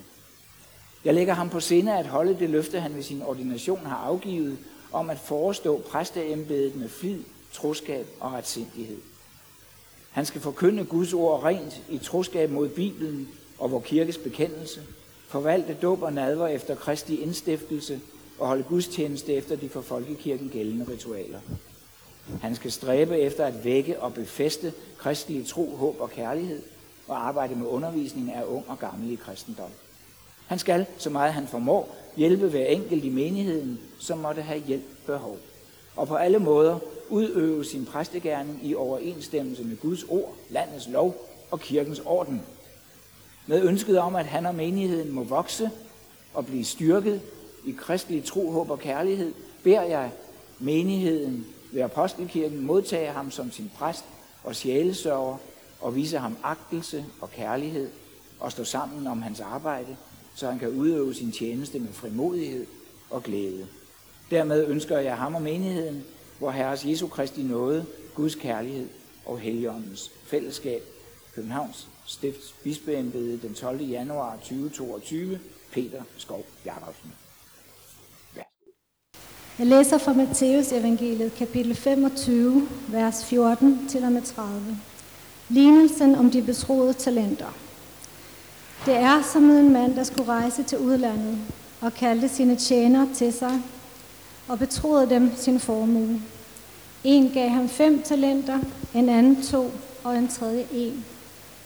Jeg 1.05 1.15
lægger 1.15 1.35
ham 1.35 1.51
på 1.51 1.61
sinde 1.61 1.99
at 1.99 2.07
holde 2.07 2.37
det 2.39 2.51
løfte, 2.51 2.81
han 2.81 2.95
ved 2.95 3.03
sin 3.03 3.23
ordination 3.23 3.87
har 3.87 3.97
afgivet, 3.97 4.59
om 4.93 5.11
at 5.11 5.19
forestå 5.19 5.83
præsteembedet 5.91 6.77
med 6.77 6.89
flid, 6.89 7.19
troskab 7.53 8.07
og 8.21 8.33
retsindighed. 8.33 8.99
Han 10.11 10.27
skal 10.27 10.41
forkynde 10.41 10.85
Guds 10.85 11.13
ord 11.13 11.45
rent 11.45 11.83
i 11.91 11.99
troskab 11.99 12.51
mod 12.51 12.69
Bibelen 12.69 13.29
og 13.59 13.71
vor 13.71 13.81
kirkes 13.81 14.19
bekendelse, 14.19 14.81
forvalte 15.29 15.75
dåb 15.83 16.03
og 16.03 16.13
nadver 16.13 16.47
efter 16.47 16.75
Kristi 16.75 17.21
indstiftelse 17.21 18.01
og 18.39 18.49
holde 18.49 18.63
gudstjeneste 18.63 19.35
efter 19.35 19.57
de 19.57 19.69
for 19.69 19.81
folkekirken 19.81 20.49
gældende 20.49 20.87
ritualer. 20.93 21.41
Han 22.41 22.55
skal 22.55 22.73
stræbe 22.73 23.19
efter 23.19 23.47
at 23.47 23.65
vække 23.65 24.01
og 24.01 24.15
befeste 24.15 24.73
kristelige 24.99 25.45
tro, 25.45 25.77
håb 25.77 26.01
og 26.01 26.11
kærlighed 26.11 26.63
og 27.09 27.29
arbejde 27.29 27.55
med 27.55 27.67
undervisning 27.67 28.33
af 28.33 28.45
ung 28.45 28.65
og 28.69 28.79
gammel 28.79 29.13
i 29.13 29.15
kristendom. 29.15 29.71
Han 30.47 30.59
skal, 30.59 30.87
så 30.99 31.11
meget 31.11 31.33
han 31.33 31.47
formår, 31.47 31.97
hjælpe 32.17 32.49
hver 32.49 32.67
enkelt 32.67 33.05
i 33.05 33.09
menigheden, 33.09 33.81
som 33.99 34.19
måtte 34.19 34.43
have 34.43 34.61
hjælp 34.61 35.07
behov. 35.07 35.39
Og 35.97 36.09
på 36.09 36.15
alle 36.15 36.39
måder 36.39 36.79
udøve 37.09 37.65
sin 37.65 37.87
præstegærning 37.87 38.61
i 38.63 38.75
overensstemmelse 38.75 39.65
med 39.65 39.77
Guds 39.77 40.03
ord, 40.03 40.35
landets 40.51 40.89
lov 40.89 41.29
og 41.51 41.61
kirkens 41.61 42.01
orden. 42.05 42.43
Med 43.47 43.63
ønsket 43.63 43.99
om, 43.99 44.17
at 44.17 44.27
han 44.27 44.47
og 44.47 44.55
menigheden 44.55 45.13
må 45.13 45.23
vokse 45.23 45.71
og 46.35 46.47
blive 46.47 46.65
styrket 46.65 47.21
i 47.65 47.73
kristelig 47.79 48.25
tro, 48.25 48.51
håb 48.51 48.71
og 48.71 48.79
kærlighed, 48.79 49.33
beder 49.63 49.83
jeg 49.83 50.11
menigheden 50.59 51.47
ved 51.73 51.83
Apostelkirken 51.83 52.67
modtage 52.67 53.13
ham 53.13 53.31
som 53.31 53.51
sin 53.53 53.71
præst 53.79 54.05
og 54.45 54.57
sjælesørger 54.57 55.37
og 55.81 55.97
vise 55.97 56.19
ham 56.19 56.37
agtelse 56.43 57.05
og 57.21 57.31
kærlighed 57.31 57.91
og 58.41 58.53
stå 58.53 58.65
sammen 58.65 59.07
om 59.07 59.23
hans 59.23 59.41
arbejde, 59.41 59.97
så 60.37 60.51
han 60.51 60.59
kan 60.59 60.69
udøve 60.69 61.15
sin 61.15 61.33
tjeneste 61.33 61.79
med 61.79 61.93
frimodighed 61.93 62.67
og 63.11 63.23
glæde. 63.23 63.67
Dermed 64.31 64.67
ønsker 64.67 64.99
jeg 64.99 65.17
ham 65.17 65.35
og 65.35 65.43
menigheden, 65.43 66.05
hvor 66.39 66.51
Herres 66.51 66.85
Jesu 66.85 67.07
Kristi 67.07 67.43
nåde, 67.43 67.87
Guds 68.15 68.35
kærlighed 68.35 68.89
og 69.27 69.39
Helligåndens 69.39 70.11
fællesskab. 70.25 70.83
Københavns 71.35 71.89
Stifts 72.07 72.55
Bispeembede 72.65 73.39
den 73.43 73.55
12. 73.55 73.83
januar 73.83 74.37
2022. 74.37 75.41
Peter 75.73 76.03
Skov 76.17 76.45
Jacobsen. 76.67 77.13
Jeg 79.59 79.67
læser 79.67 79.99
fra 79.99 80.13
Matteus 80.13 80.73
evangeliet 80.73 81.35
kapitel 81.35 81.75
25, 81.75 82.69
vers 82.89 83.25
14 83.25 83.89
til 83.89 84.05
og 84.05 84.13
med 84.13 84.23
30. 84.23 84.79
Lignelsen 85.49 86.15
om 86.15 86.31
de 86.31 86.43
betroede 86.43 86.93
talenter. 86.93 87.66
Det 88.85 88.97
er 88.97 89.23
som 89.33 89.51
en 89.51 89.73
mand, 89.73 89.95
der 89.95 90.05
skulle 90.05 90.29
rejse 90.33 90.63
til 90.63 90.79
udlandet 90.79 91.39
og 91.81 91.95
kaldte 91.95 92.29
sine 92.29 92.57
tjenere 92.57 93.09
til 93.15 93.33
sig 93.33 93.63
og 94.49 94.59
betroede 94.59 95.11
dem 95.11 95.37
sin 95.37 95.61
formue. 95.61 96.23
En 97.05 97.31
gav 97.31 97.49
ham 97.49 97.69
fem 97.69 98.03
talenter, 98.03 98.59
en 98.95 99.09
anden 99.09 99.43
to 99.43 99.73
og 100.05 100.19
en 100.19 100.29
tredje 100.29 100.67
en. 100.73 101.05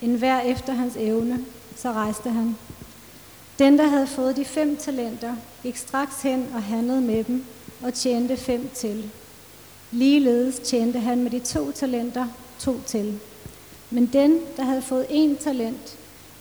En 0.03 0.15
hver 0.15 0.41
efter 0.41 0.73
hans 0.73 0.97
evne, 0.97 1.45
så 1.77 1.93
rejste 1.93 2.31
han. 2.31 2.57
Den, 3.59 3.79
der 3.79 3.87
havde 3.87 4.07
fået 4.07 4.37
de 4.37 4.45
fem 4.45 4.77
talenter, 4.77 5.35
gik 5.63 5.77
straks 5.77 6.23
hen 6.23 6.49
og 6.55 6.63
handlede 6.63 7.01
med 7.01 7.25
dem 7.25 7.45
og 7.83 7.95
tjente 7.95 8.37
fem 8.37 8.71
til. 8.75 9.11
Ligeledes 9.91 10.59
tjente 10.59 10.99
han 10.99 11.23
med 11.23 11.31
de 11.31 11.39
to 11.39 11.71
talenter 11.71 12.27
to 12.59 12.81
til. 12.87 13.21
Men 13.91 14.07
den, 14.07 14.41
der 14.57 14.63
havde 14.63 14.83
fået 14.83 15.07
en 15.11 15.37
talent, 15.37 15.97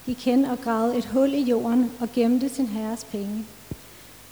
gik 0.10 0.26
hen 0.26 0.46
og 0.46 0.62
gravede 0.62 0.98
et 0.98 1.06
hul 1.06 1.34
i 1.34 1.42
jorden 1.42 1.92
og 2.00 2.10
gemte 2.14 2.50
sin 2.50 2.68
herres 2.68 3.04
penge. 3.04 3.46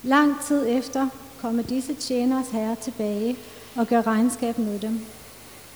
Lang 0.04 0.36
tid 0.48 0.66
efter 0.68 1.08
kommer 1.42 1.64
disse 1.64 1.94
tjeneres 1.94 2.48
herre 2.50 2.76
tilbage 2.76 3.38
og 3.76 3.88
gør 3.88 4.08
regnskab 4.08 4.58
med 4.58 4.80
dem. 4.80 5.00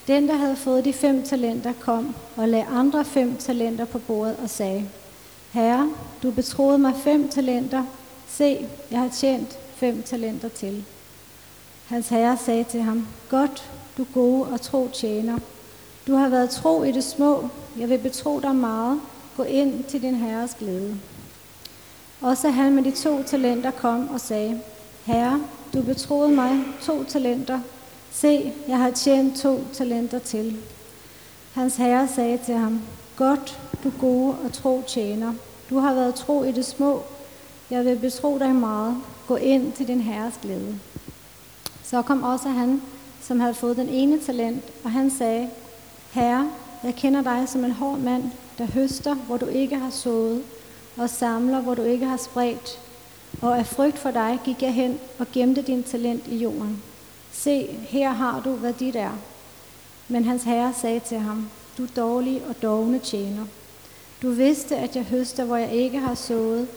Den, 0.08 0.27
der 0.27 0.36
havde 0.36 0.55
fået 0.55 0.86
de 0.86 0.93
fem 0.93 1.24
talenter, 1.24 1.74
kom 1.79 2.15
og 2.36 2.48
lagde 2.50 2.65
andre 2.65 3.05
fem 3.05 3.36
talenter 3.36 3.86
på 3.86 4.00
bordet 4.00 4.36
og 4.43 4.50
sagde, 4.50 4.89
Herre, 5.51 5.91
du 6.24 6.31
betroede 6.31 6.77
mig 6.77 6.93
fem 7.03 7.29
talenter. 7.29 7.84
Se, 8.27 8.67
jeg 8.91 9.00
har 9.00 9.10
tjent 9.10 9.58
fem 9.75 10.03
talenter 10.03 10.50
til. 10.50 10.86
Hans 11.88 12.10
herre 12.10 12.38
sagde 12.38 12.63
til 12.63 12.81
ham, 12.81 13.08
Godt, 13.29 13.72
du 13.98 14.05
gode 14.13 14.43
og 14.43 14.62
tro 14.62 14.89
tjener. 14.93 15.39
Du 16.08 16.15
har 16.15 16.29
været 16.29 16.50
tro 16.50 16.84
i 16.84 16.91
det 16.91 17.03
små. 17.03 17.50
Jeg 17.79 17.89
vil 17.89 17.98
betro 17.98 18.39
dig 18.39 18.55
meget. 18.55 19.00
Gå 19.42 19.46
ind 19.46 19.84
til 19.84 20.02
din 20.02 20.16
herres 20.16 20.56
glæde. 20.60 20.98
Også 22.22 22.50
han 22.50 22.76
med 22.76 22.84
de 22.84 22.92
to 22.92 23.24
talenter 23.24 23.72
kom 23.72 24.10
og 24.10 24.22
sagde, 24.22 24.62
Herre, 25.06 25.42
du 25.74 25.82
betroede 25.82 26.30
mig 26.30 26.64
to 26.82 27.04
talenter. 27.04 27.60
Se, 28.12 28.54
jeg 28.68 28.78
har 28.78 28.92
tjent 28.92 29.38
to 29.38 29.64
talenter 29.74 30.20
til. 30.20 30.58
Hans 31.54 31.76
herre 31.76 32.08
sagde 32.08 32.40
til 32.46 32.56
ham, 32.56 32.82
Godt, 33.16 33.60
du 33.84 33.92
gode 34.00 34.36
og 34.46 34.54
tro 34.54 34.84
tjener. 34.88 35.34
Du 35.70 35.80
har 35.80 35.94
været 35.94 36.16
tro 36.16 36.44
i 36.44 36.52
det 36.52 36.66
små. 36.66 37.04
jeg 37.70 37.86
vil 37.86 38.00
betro 38.00 38.38
dig 38.38 38.56
meget. 38.56 38.96
Gå 39.28 39.36
ind 39.36 39.74
til 39.74 39.88
din 39.88 40.02
herres 40.02 40.40
glæde. 40.42 40.80
Så 41.84 42.02
kom 42.02 42.24
også 42.24 42.50
han, 42.50 42.82
som 43.22 43.40
havde 43.40 43.54
fået 43.54 43.78
den 43.78 43.90
ene 43.90 44.20
talent, 44.20 44.64
og 44.84 44.92
han 44.92 45.12
sagde, 45.12 45.50
Herre, 46.12 46.52
jeg 46.84 46.96
kender 46.96 47.22
dig 47.22 47.50
som 47.50 47.66
en 47.66 47.72
hård 47.72 47.98
mand, 47.98 48.24
der 48.62 48.68
høster, 48.68 49.15
hvor 49.15 49.38
du 49.38 49.46
ikke 49.46 49.75
har 49.75 49.89
sået, 49.89 50.44
og 50.98 51.10
samler, 51.10 51.62
hvor 51.62 51.75
du 51.75 51.82
ikke 51.82 52.06
har 52.06 52.18
spredt. 52.18 52.80
Og 53.41 53.58
af 53.58 53.68
frygt 53.68 53.98
for 53.98 54.12
dig 54.12 54.39
gik 54.46 54.62
jeg 54.62 54.74
hen 54.74 55.00
og 55.20 55.27
gemte 55.34 55.62
din 55.62 55.84
talent 55.84 56.27
i 56.27 56.38
jorden. 56.38 56.84
Se, 57.32 57.68
her 57.68 58.10
har 58.10 58.41
du, 58.41 58.50
hvad 58.50 58.74
dit 58.74 58.96
er. 58.96 59.12
Men 60.08 60.25
hans 60.25 60.44
herre 60.44 60.74
sagde 60.82 61.00
til 61.00 61.18
ham, 61.18 61.50
du 61.77 61.88
dårlig 61.96 62.41
og 62.50 62.62
dogne 62.62 63.00
tjener. 63.00 63.46
Du 64.22 64.30
vidste, 64.30 64.75
at 64.75 64.96
jeg 64.96 65.03
høster, 65.03 65.44
hvor 65.44 65.58
jeg 65.58 65.74
ikke 65.74 66.00
har 66.00 66.15
sået, 66.15 66.68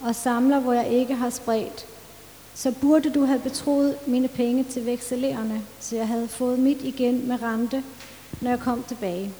og 0.00 0.14
samler, 0.14 0.60
hvor 0.60 0.72
jeg 0.72 0.88
ikke 0.88 1.14
har 1.14 1.30
spredt. 1.30 1.86
Så 2.54 2.72
burde 2.80 3.10
du 3.10 3.24
have 3.24 3.40
betroet 3.40 3.96
mine 4.06 4.28
penge 4.28 4.64
til 4.64 4.86
vekselererne, 4.86 5.62
så 5.80 5.96
jeg 5.96 6.08
havde 6.08 6.28
fået 6.28 6.58
mit 6.58 6.82
igen 6.82 7.28
med 7.28 7.42
rente, 7.42 7.82
når 8.40 8.50
jeg 8.50 8.60
kom 8.60 8.84
tilbage. 8.88 9.32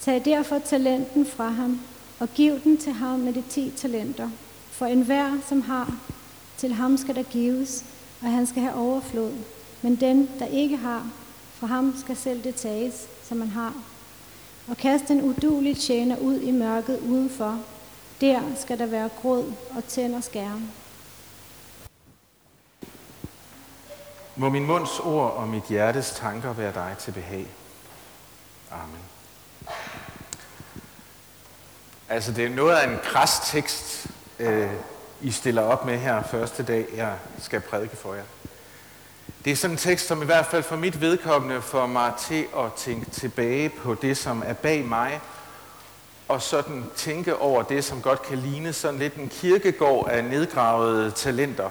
Tag 0.00 0.24
derfor 0.24 0.58
talenten 0.58 1.26
fra 1.26 1.48
ham, 1.48 1.80
og 2.20 2.28
giv 2.34 2.60
den 2.60 2.78
til 2.78 2.92
ham 2.92 3.18
med 3.18 3.32
de 3.32 3.42
ti 3.50 3.70
talenter. 3.76 4.30
For 4.70 4.86
enhver, 4.86 5.38
som 5.48 5.62
har, 5.62 5.96
til 6.56 6.72
ham 6.72 6.96
skal 6.96 7.14
der 7.14 7.22
gives, 7.22 7.84
og 8.22 8.30
han 8.30 8.46
skal 8.46 8.62
have 8.62 8.74
overflod. 8.74 9.32
Men 9.82 9.96
den, 9.96 10.28
der 10.38 10.46
ikke 10.46 10.76
har, 10.76 11.06
fra 11.54 11.66
ham 11.66 11.94
skal 11.96 12.16
selv 12.16 12.44
det 12.44 12.54
tages, 12.54 13.08
som 13.22 13.36
man 13.36 13.48
har. 13.48 13.74
Og 14.68 14.76
kast 14.76 15.08
den 15.08 15.22
udulige 15.22 15.74
tjener 15.74 16.18
ud 16.18 16.40
i 16.40 16.50
mørket 16.50 17.00
udenfor. 17.00 17.58
Der 18.20 18.40
skal 18.56 18.78
der 18.78 18.86
være 18.86 19.08
gråd 19.22 19.52
og 19.76 19.84
tænder 19.84 20.20
skærm. 20.20 20.68
Må 24.36 24.48
min 24.48 24.66
munds 24.66 24.98
ord 24.98 25.32
og 25.32 25.48
mit 25.48 25.64
hjertes 25.68 26.10
tanker 26.10 26.52
være 26.52 26.74
dig 26.74 26.96
til 26.98 27.12
behag. 27.12 27.46
Amen. 28.70 29.09
Altså, 32.12 32.32
det 32.32 32.44
er 32.44 32.48
noget 32.48 32.76
af 32.76 32.88
en 32.88 32.98
kras 33.04 33.40
tekst, 33.44 34.06
øh, 34.38 34.70
I 35.20 35.30
stiller 35.30 35.62
op 35.62 35.86
med 35.86 35.98
her 35.98 36.22
første 36.22 36.62
dag, 36.62 36.86
jeg 36.96 37.14
skal 37.42 37.60
prædike 37.60 37.96
for 37.96 38.14
jer. 38.14 38.22
Det 39.44 39.50
er 39.50 39.56
sådan 39.56 39.74
en 39.74 39.78
tekst, 39.78 40.06
som 40.06 40.22
i 40.22 40.24
hvert 40.24 40.46
fald 40.46 40.62
for 40.62 40.76
mit 40.76 41.00
vedkommende 41.00 41.62
får 41.62 41.86
mig 41.86 42.12
til 42.20 42.46
at 42.58 42.72
tænke 42.76 43.10
tilbage 43.10 43.68
på 43.68 43.94
det, 43.94 44.16
som 44.16 44.42
er 44.46 44.52
bag 44.52 44.84
mig, 44.84 45.20
og 46.28 46.42
sådan 46.42 46.84
tænke 46.96 47.36
over 47.36 47.62
det, 47.62 47.84
som 47.84 48.02
godt 48.02 48.22
kan 48.22 48.38
ligne 48.38 48.72
sådan 48.72 48.98
lidt 48.98 49.14
en 49.14 49.28
kirkegård 49.28 50.08
af 50.10 50.24
nedgravede 50.24 51.10
talenter. 51.10 51.70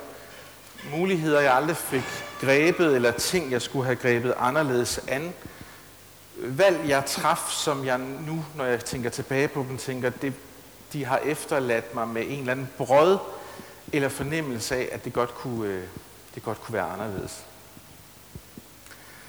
Muligheder, 0.95 1.39
jeg 1.39 1.53
aldrig 1.53 1.77
fik 1.77 2.25
grebet, 2.41 2.95
eller 2.95 3.11
ting, 3.11 3.51
jeg 3.51 3.61
skulle 3.61 3.85
have 3.85 3.95
grebet 3.95 4.33
anderledes 4.37 4.99
an. 5.07 5.33
Valg, 6.41 6.89
jeg 6.89 7.05
traf, 7.05 7.49
som 7.49 7.85
jeg 7.85 7.97
nu, 7.97 8.45
når 8.55 8.65
jeg 8.65 8.85
tænker 8.85 9.09
tilbage 9.09 9.47
på 9.47 9.65
dem, 9.69 9.77
tænker, 9.77 10.09
det, 10.09 10.33
de 10.93 11.05
har 11.05 11.17
efterladt 11.17 11.95
mig 11.95 12.07
med 12.07 12.23
en 12.27 12.39
eller 12.39 12.51
anden 12.51 12.69
brød, 12.77 13.17
eller 13.93 14.09
fornemmelse 14.09 14.75
af, 14.75 14.89
at 14.91 15.05
det 15.05 15.13
godt 15.13 15.35
kunne, 15.35 15.67
øh, 15.67 15.83
det 16.35 16.43
godt 16.43 16.61
kunne 16.61 16.73
være 16.73 16.89
anderledes. 16.89 17.43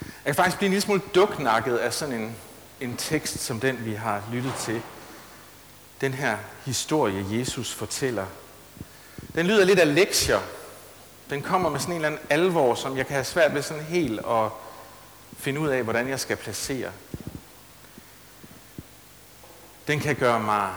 Jeg 0.00 0.24
kan 0.24 0.34
faktisk 0.34 0.56
blive 0.56 0.66
en 0.66 0.72
lille 0.72 0.82
smule 0.82 1.02
duknakket 1.14 1.76
af 1.76 1.92
sådan 1.92 2.14
en, 2.14 2.36
en 2.80 2.96
tekst, 2.96 3.38
som 3.38 3.60
den 3.60 3.84
vi 3.84 3.94
har 3.94 4.22
lyttet 4.32 4.54
til. 4.54 4.82
Den 6.00 6.14
her 6.14 6.36
historie, 6.64 7.26
Jesus 7.30 7.72
fortæller. 7.74 8.26
Den 9.34 9.46
lyder 9.46 9.64
lidt 9.64 9.78
af 9.78 9.94
lektier. 9.94 10.40
Den 11.30 11.42
kommer 11.42 11.70
med 11.70 11.80
sådan 11.80 11.92
en 11.92 11.96
eller 11.96 12.08
anden 12.08 12.26
alvor, 12.30 12.74
som 12.74 12.96
jeg 12.96 13.06
kan 13.06 13.14
have 13.14 13.24
svært 13.24 13.54
ved 13.54 13.62
sådan 13.62 13.82
helt 13.82 14.20
at 14.20 14.50
finde 15.40 15.60
ud 15.60 15.68
af, 15.68 15.82
hvordan 15.82 16.08
jeg 16.08 16.20
skal 16.20 16.36
placere. 16.36 16.90
Den 19.86 20.00
kan 20.00 20.16
gøre 20.16 20.40
mig 20.40 20.70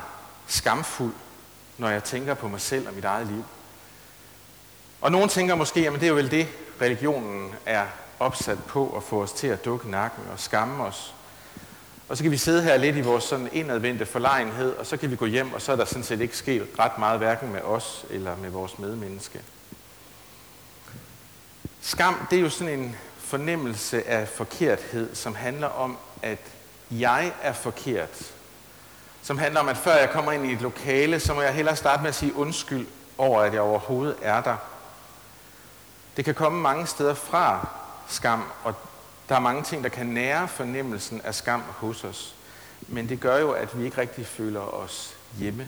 skamfuld, 0.48 1.14
når 1.78 1.90
jeg 1.90 2.04
tænker 2.04 2.34
på 2.34 2.48
mig 2.48 2.62
selv 2.62 2.88
og 2.88 2.94
mit 2.94 3.06
eget 3.06 3.28
liv. 3.28 3.46
Og 5.02 5.12
nogen 5.12 5.30
tænker 5.30 5.56
måske, 5.56 5.88
at 5.88 5.94
det 5.94 6.04
er 6.04 6.08
jo 6.08 6.16
vel 6.16 6.32
det, 6.32 6.48
religionen 6.82 7.56
er 7.66 7.86
opsat 8.20 8.64
på 8.68 8.98
at 8.98 9.04
få 9.04 9.24
os 9.24 9.32
til 9.32 9.48
at 9.48 9.66
dukke 9.66 9.90
nakken 9.90 10.24
og 10.32 10.40
skamme 10.40 10.84
os. 10.84 11.14
Og 12.10 12.18
så 12.18 12.24
kan 12.24 12.32
vi 12.32 12.38
sidde 12.38 12.64
her 12.64 12.78
lidt 12.78 12.96
i 12.96 13.02
vores 13.02 13.24
sådan 13.24 13.50
indadvendte 13.52 14.06
forlegenhed, 14.06 14.76
og 14.76 14.86
så 14.86 14.98
kan 14.98 15.12
vi 15.12 15.16
gå 15.16 15.26
hjem, 15.26 15.54
og 15.54 15.62
så 15.62 15.72
er 15.72 15.76
der 15.76 15.86
sådan 15.86 16.04
set 16.04 16.22
ikke 16.22 16.38
sket 16.38 16.68
ret 16.80 16.98
meget, 16.98 17.18
hverken 17.18 17.52
med 17.52 17.62
os 17.62 18.06
eller 18.10 18.38
med 18.38 18.50
vores 18.50 18.80
medmenneske. 18.80 19.42
Skam, 21.82 22.28
det 22.30 22.38
er 22.38 22.42
jo 22.42 22.50
sådan 22.50 22.80
en 22.80 22.96
fornemmelse 23.34 24.08
af 24.08 24.28
forkerthed, 24.28 25.16
som 25.16 25.36
handler 25.36 25.68
om, 25.68 25.98
at 26.22 26.40
jeg 26.92 27.34
er 27.42 27.54
forkert. 27.54 28.34
Som 29.24 29.38
handler 29.38 29.60
om, 29.60 29.70
at 29.70 29.78
før 29.78 29.96
jeg 29.96 30.10
kommer 30.10 30.32
ind 30.32 30.46
i 30.46 30.54
et 30.54 30.62
lokale, 30.62 31.20
så 31.20 31.34
må 31.34 31.42
jeg 31.42 31.54
hellere 31.54 31.76
starte 31.76 32.02
med 32.02 32.10
at 32.10 32.16
sige 32.16 32.36
undskyld 32.36 32.88
over, 33.18 33.42
at 33.42 33.54
jeg 33.54 33.62
overhovedet 33.62 34.16
er 34.22 34.42
der. 34.42 34.56
Det 36.18 36.26
kan 36.26 36.36
komme 36.36 36.62
mange 36.62 36.88
steder 36.88 37.14
fra, 37.14 37.68
skam, 38.08 38.44
og 38.64 38.74
der 39.30 39.36
er 39.36 39.40
mange 39.40 39.64
ting, 39.64 39.84
der 39.84 39.90
kan 39.90 40.06
nære 40.06 40.48
fornemmelsen 40.48 41.22
af 41.22 41.36
skam 41.36 41.62
hos 41.62 42.04
os. 42.04 42.36
Men 42.88 43.10
det 43.10 43.20
gør 43.20 43.38
jo, 43.38 43.52
at 43.52 43.80
vi 43.80 43.86
ikke 43.86 43.98
rigtig 43.98 44.28
føler 44.28 44.62
os 44.62 45.16
hjemme. 45.40 45.68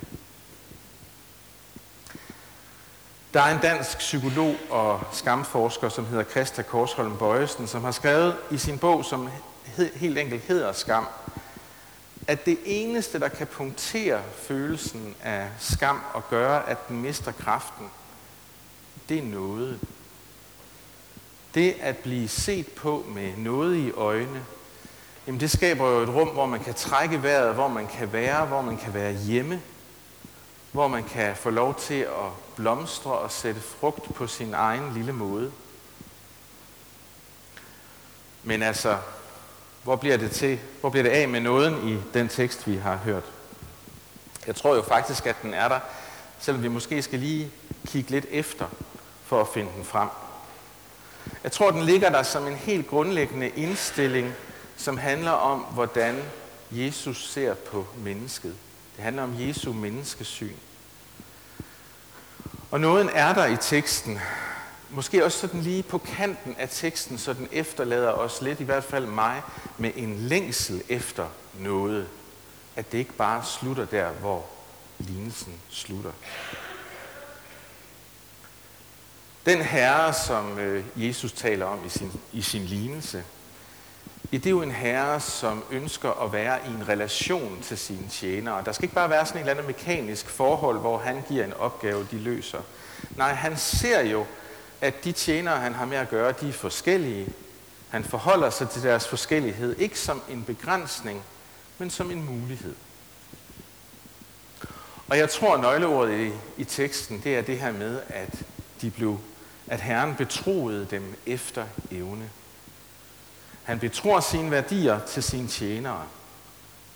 Der 3.36 3.42
er 3.42 3.56
en 3.56 3.62
dansk 3.62 3.98
psykolog 3.98 4.56
og 4.70 5.02
skamforsker, 5.12 5.90
som 5.90 6.06
hedder 6.06 6.24
Christa 6.24 6.62
Korsholm 6.62 7.18
Bøjesen, 7.18 7.68
som 7.68 7.84
har 7.84 7.92
skrevet 7.92 8.36
i 8.52 8.58
sin 8.58 8.78
bog, 8.78 9.06
som 9.06 9.30
helt 9.96 10.18
enkelt 10.18 10.44
hedder 10.44 10.72
Skam, 10.72 11.08
at 12.28 12.46
det 12.46 12.58
eneste, 12.66 13.20
der 13.20 13.28
kan 13.28 13.48
punktere 13.48 14.22
følelsen 14.38 15.16
af 15.24 15.48
skam 15.60 16.02
og 16.14 16.30
gøre, 16.30 16.70
at 16.70 16.88
den 16.88 17.02
mister 17.02 17.32
kraften, 17.32 17.88
det 19.10 19.18
er 19.18 19.24
noget. 19.24 19.80
Det 21.56 21.76
at 21.82 21.98
blive 21.98 22.28
set 22.28 22.68
på 22.68 23.06
med 23.08 23.38
noget 23.38 23.76
i 23.76 23.92
øjne, 23.92 24.46
jamen 25.28 25.40
det 25.40 25.52
skaber 25.52 25.90
jo 25.90 26.00
et 26.00 26.10
rum, 26.10 26.28
hvor 26.28 26.46
man 26.46 26.64
kan 26.64 26.74
trække 26.74 27.24
vejret, 27.24 27.54
hvor 27.54 27.68
man 27.68 27.88
kan 27.88 28.14
være, 28.14 28.46
hvor 28.46 28.62
man 28.62 28.78
kan 28.78 28.94
være 28.94 29.14
hjemme, 29.14 29.62
hvor 30.76 30.88
man 30.88 31.04
kan 31.04 31.36
få 31.36 31.50
lov 31.50 31.76
til 31.76 32.00
at 32.00 32.32
blomstre 32.56 33.12
og 33.12 33.32
sætte 33.32 33.62
frugt 33.62 34.14
på 34.14 34.28
sin 34.28 34.54
egen 34.54 34.94
lille 34.94 35.14
måde. 35.14 35.52
Men 38.44 38.64
altså, 38.64 38.98
hvor 39.84 39.96
bliver 39.96 40.18
det 40.18 40.32
til? 40.32 40.60
Hvor 40.82 40.90
bliver 40.90 41.04
det 41.04 41.10
af 41.10 41.28
med 41.28 41.40
nåden 41.40 41.90
i 41.90 41.98
den 42.14 42.30
tekst, 42.30 42.68
vi 42.68 42.76
har 42.76 42.96
hørt? 42.96 43.24
Jeg 44.48 44.56
tror 44.56 44.76
jo 44.76 44.82
faktisk, 44.82 45.26
at 45.26 45.36
den 45.42 45.54
er 45.54 45.68
der, 45.68 45.80
selvom 46.40 46.64
vi 46.64 46.68
måske 46.68 47.02
skal 47.02 47.20
lige 47.20 47.52
kigge 47.88 48.12
lidt 48.12 48.26
efter 48.30 48.66
for 49.26 49.42
at 49.42 49.48
finde 49.48 49.72
den 49.76 49.86
frem. 49.86 50.10
Jeg 51.44 51.52
tror, 51.52 51.72
den 51.72 51.84
ligger 51.84 52.10
der 52.10 52.24
som 52.24 52.48
en 52.48 52.56
helt 52.56 52.88
grundlæggende 52.88 53.50
indstilling, 53.50 54.34
som 54.78 54.98
handler 54.98 55.32
om, 55.32 55.60
hvordan 55.60 56.24
Jesus 56.72 57.30
ser 57.32 57.54
på 57.54 57.88
mennesket. 57.98 58.56
Det 58.96 59.04
handler 59.04 59.24
om 59.24 59.36
Jesu 59.40 59.74
menneskesyn. 59.74 60.56
Og 62.72 62.80
nåden 62.80 63.10
er 63.14 63.34
der 63.34 63.46
i 63.46 63.58
teksten. 63.62 64.20
Måske 64.90 65.26
også 65.26 65.40
sådan 65.40 65.62
lige 65.62 65.84
på 65.84 65.98
kanten 65.98 66.56
af 66.60 66.70
teksten, 66.72 67.18
så 67.18 67.34
den 67.34 67.48
efterlader 67.52 68.12
os 68.12 68.42
lidt, 68.42 68.60
i 68.60 68.64
hvert 68.64 68.84
fald 68.84 69.06
mig, 69.06 69.42
med 69.78 69.92
en 69.96 70.16
længsel 70.18 70.84
efter 70.90 71.28
noget. 71.60 72.08
At 72.76 72.92
det 72.92 72.98
ikke 72.98 73.14
bare 73.14 73.44
slutter 73.46 73.86
der, 73.86 74.10
hvor 74.10 74.46
lignelsen 75.00 75.54
slutter. 75.70 76.12
Den 79.46 79.62
herre, 79.62 80.14
som 80.14 80.60
øh, 80.60 80.86
Jesus 80.96 81.32
taler 81.32 81.66
om 81.66 81.86
i 81.86 81.90
sin, 81.90 82.12
i 82.34 82.42
sin 82.42 82.62
lignelse, 82.62 83.24
det 84.38 84.46
er 84.46 84.52
jo 84.52 84.62
en 84.62 84.72
herre, 84.72 85.20
som 85.20 85.64
ønsker 85.72 86.24
at 86.24 86.34
være 86.34 86.60
i 86.68 86.70
en 86.70 86.88
relation 86.90 87.60
til 87.62 87.78
sine 87.78 88.10
tjenere. 88.10 88.64
Der 88.66 88.72
skal 88.72 88.84
ikke 88.84 88.96
bare 88.96 89.10
være 89.10 89.26
sådan 89.26 89.42
et 89.42 89.50
eller 89.50 89.64
andet 89.64 89.68
mekanisk 89.68 90.30
forhold, 90.30 90.80
hvor 90.80 90.98
han 90.98 91.24
giver 91.28 91.46
en 91.46 91.54
opgave, 91.54 92.08
de 92.12 92.18
løser. 92.18 92.62
Nej, 93.16 93.34
han 93.34 93.58
ser 93.58 94.02
jo, 94.02 94.26
at 94.82 95.04
de 95.04 95.12
tjenere, 95.12 95.58
han 95.58 95.74
har 95.74 95.86
med 95.86 95.98
at 95.98 96.10
gøre, 96.10 96.34
de 96.42 96.50
er 96.50 96.54
forskellige. 96.54 97.28
Han 97.90 98.04
forholder 98.04 98.50
sig 98.50 98.70
til 98.70 98.84
deres 98.84 99.08
forskellighed, 99.08 99.76
ikke 99.78 100.00
som 100.00 100.22
en 100.30 100.44
begrænsning, 100.44 101.24
men 101.78 101.90
som 101.90 102.12
en 102.12 102.26
mulighed. 102.26 102.76
Og 105.08 105.18
jeg 105.18 105.30
tror, 105.30 105.54
at 105.54 105.62
nøgleordet 105.62 106.20
i, 106.20 106.32
i 106.62 106.64
teksten, 106.64 107.22
det 107.24 107.36
er 107.36 107.42
det 107.42 107.60
her 107.60 107.72
med, 107.72 108.02
at 108.10 108.44
de 108.82 108.92
blev 108.92 109.20
at 109.68 109.82
Herren 109.82 110.16
betroede 110.16 110.88
dem 110.92 111.16
efter 111.26 111.66
evne. 111.92 112.30
Han 113.66 113.80
betror 113.80 114.20
sine 114.20 114.52
værdier 114.52 115.00
til 115.00 115.24
sine 115.24 115.48
tjenere. 115.48 116.04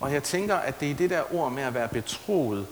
Og 0.00 0.12
jeg 0.12 0.22
tænker, 0.22 0.56
at 0.56 0.80
det 0.80 0.90
er 0.90 0.94
det 0.94 1.10
der 1.10 1.34
ord 1.34 1.52
med 1.52 1.62
at 1.62 1.74
være 1.74 1.88
betroet, 1.88 2.66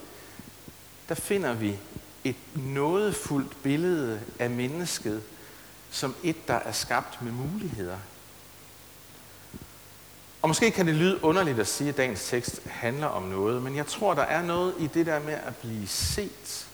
der 1.09 1.15
finder 1.15 1.53
vi 1.53 1.79
et 2.25 2.37
nådefuldt 2.55 3.63
billede 3.63 4.21
af 4.39 4.51
mennesket 4.51 5.23
som 5.91 6.15
et, 6.23 6.49
der 6.49 6.55
er 6.55 6.73
skabt 6.73 7.23
med 7.23 7.33
muligheder. 7.33 7.97
Og 10.43 10.49
måske 10.49 10.71
kan 10.71 10.87
det 10.87 10.95
lyde 10.95 11.25
underligt 11.25 11.59
at 11.59 11.67
sige, 11.67 11.89
at 11.89 11.97
dagens 11.97 12.29
tekst 12.29 12.67
handler 12.67 13.07
om 13.07 13.23
noget, 13.23 13.63
men 13.63 13.77
jeg 13.77 13.87
tror, 13.87 14.15
der 14.15 14.23
er 14.23 14.43
noget 14.43 14.75
i 14.79 14.87
det 14.87 15.07
der 15.07 15.21
med 15.21 15.35
at 15.35 15.57
blive 15.57 15.87
set 15.87 16.69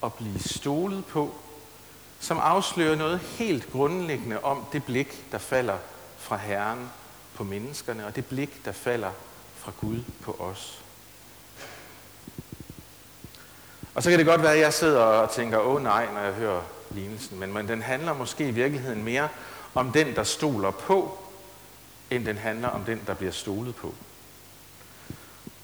og 0.00 0.14
blive 0.14 0.40
stolet 0.40 1.04
på, 1.06 1.34
som 2.20 2.38
afslører 2.42 2.96
noget 2.96 3.20
helt 3.20 3.72
grundlæggende 3.72 4.40
om 4.40 4.64
det 4.72 4.84
blik, 4.84 5.32
der 5.32 5.38
falder 5.38 5.78
fra 6.32 6.36
Herren 6.36 6.90
på 7.34 7.44
menneskerne, 7.44 8.06
og 8.06 8.16
det 8.16 8.26
blik, 8.26 8.64
der 8.64 8.72
falder 8.72 9.10
fra 9.56 9.72
Gud 9.80 10.00
på 10.22 10.32
os. 10.32 10.82
Og 13.94 14.02
så 14.02 14.10
kan 14.10 14.18
det 14.18 14.26
godt 14.26 14.42
være, 14.42 14.52
at 14.52 14.60
jeg 14.60 14.72
sidder 14.72 15.00
og 15.00 15.30
tænker, 15.30 15.58
åh 15.58 15.82
nej, 15.82 16.12
når 16.12 16.20
jeg 16.20 16.32
hører 16.32 16.62
lignelsen, 16.90 17.38
men, 17.38 17.52
men 17.52 17.68
den 17.68 17.82
handler 17.82 18.14
måske 18.14 18.48
i 18.48 18.50
virkeligheden 18.50 19.04
mere 19.04 19.28
om 19.74 19.92
den, 19.92 20.16
der 20.16 20.24
stoler 20.24 20.70
på, 20.70 21.18
end 22.10 22.26
den 22.26 22.38
handler 22.38 22.68
om 22.68 22.84
den, 22.84 23.02
der 23.06 23.14
bliver 23.14 23.32
stolet 23.32 23.76
på. 23.76 23.94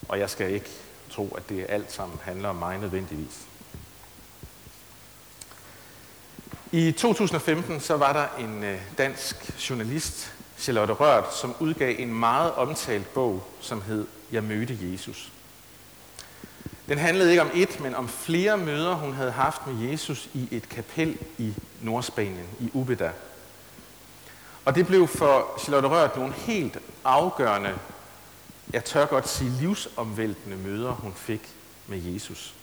Og 0.09 0.19
jeg 0.19 0.31
skal 0.31 0.53
ikke 0.53 0.71
tro, 1.11 1.35
at 1.37 1.49
det 1.49 1.67
alt 1.69 1.93
sammen 1.93 2.19
handler 2.23 2.49
om 2.49 2.57
mig 2.57 2.79
nødvendigvis. 2.79 3.41
I 6.73 6.93
2015 6.93 7.81
så 7.81 7.97
var 7.97 8.13
der 8.13 8.45
en 8.45 8.65
øh, 8.65 8.81
dansk 8.99 9.71
journalist, 9.71 10.35
Charlotte 10.59 10.93
Rørt, 10.93 11.35
som 11.35 11.55
udgav 11.61 11.95
en 11.99 12.15
meget 12.15 12.55
omtalt 12.55 13.15
bog, 13.15 13.45
som 13.61 13.83
hed 13.83 14.07
Jeg 14.33 14.43
mødte 14.45 14.79
Jesus. 14.83 15.33
Den 16.89 16.99
handlede 16.99 17.31
ikke 17.31 17.43
om 17.43 17.51
et, 17.55 17.81
men 17.81 17.95
om 17.95 18.09
flere 18.09 18.59
møder, 18.59 18.95
hun 18.95 19.13
havde 19.13 19.31
haft 19.31 19.67
med 19.67 19.89
Jesus 19.89 20.29
i 20.35 20.49
et 20.51 20.69
kapel 20.69 21.19
i 21.39 21.55
Nordspanien, 21.83 22.47
i 22.61 22.71
Ubeda. 22.73 23.11
Og 24.65 24.75
det 24.75 24.87
blev 24.87 25.07
for 25.07 25.61
Charlotte 25.61 25.89
Rørt 25.89 26.17
nogle 26.17 26.33
helt 26.33 26.79
afgørende, 27.05 27.75
jeg 28.73 28.85
tør 28.85 29.07
godt 29.07 29.29
sige 29.29 29.51
livsomvæltende 29.51 30.57
møder, 30.57 30.91
hun 30.93 31.13
fik 31.17 31.49
med 31.87 31.99
Jesus. 31.99 32.55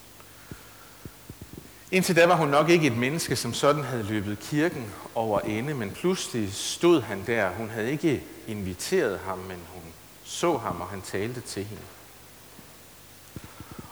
Indtil 1.95 2.15
da 2.15 2.25
var 2.25 2.36
hun 2.36 2.47
nok 2.47 2.69
ikke 2.69 2.88
et 2.88 2.97
menneske, 2.97 3.36
som 3.36 3.53
sådan 3.53 3.84
havde 3.84 4.03
løbet 4.03 4.39
kirken 4.39 4.93
over 5.15 5.39
ende, 5.39 5.73
men 5.73 5.91
pludselig 5.91 6.53
stod 6.53 7.01
han 7.01 7.23
der. 7.27 7.49
Hun 7.49 7.69
havde 7.69 7.91
ikke 7.91 8.23
inviteret 8.47 9.19
ham, 9.25 9.38
men 9.38 9.58
hun 9.73 9.84
så 10.23 10.58
ham, 10.58 10.81
og 10.81 10.88
han 10.88 11.01
talte 11.01 11.41
til 11.41 11.63
hende. 11.63 11.81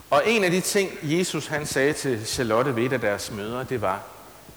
Og 0.10 0.24
en 0.26 0.44
af 0.44 0.52
de 0.52 0.62
ting, 0.62 0.92
Jesus 1.04 1.48
han 1.48 1.66
sagde 1.66 1.94
til 1.94 2.28
Charlotte 2.28 2.76
ved 2.76 2.84
et 2.84 2.94
af 2.94 3.00
deres 3.00 3.32
møder, 3.32 3.64
det 3.64 3.82
var 3.82 4.04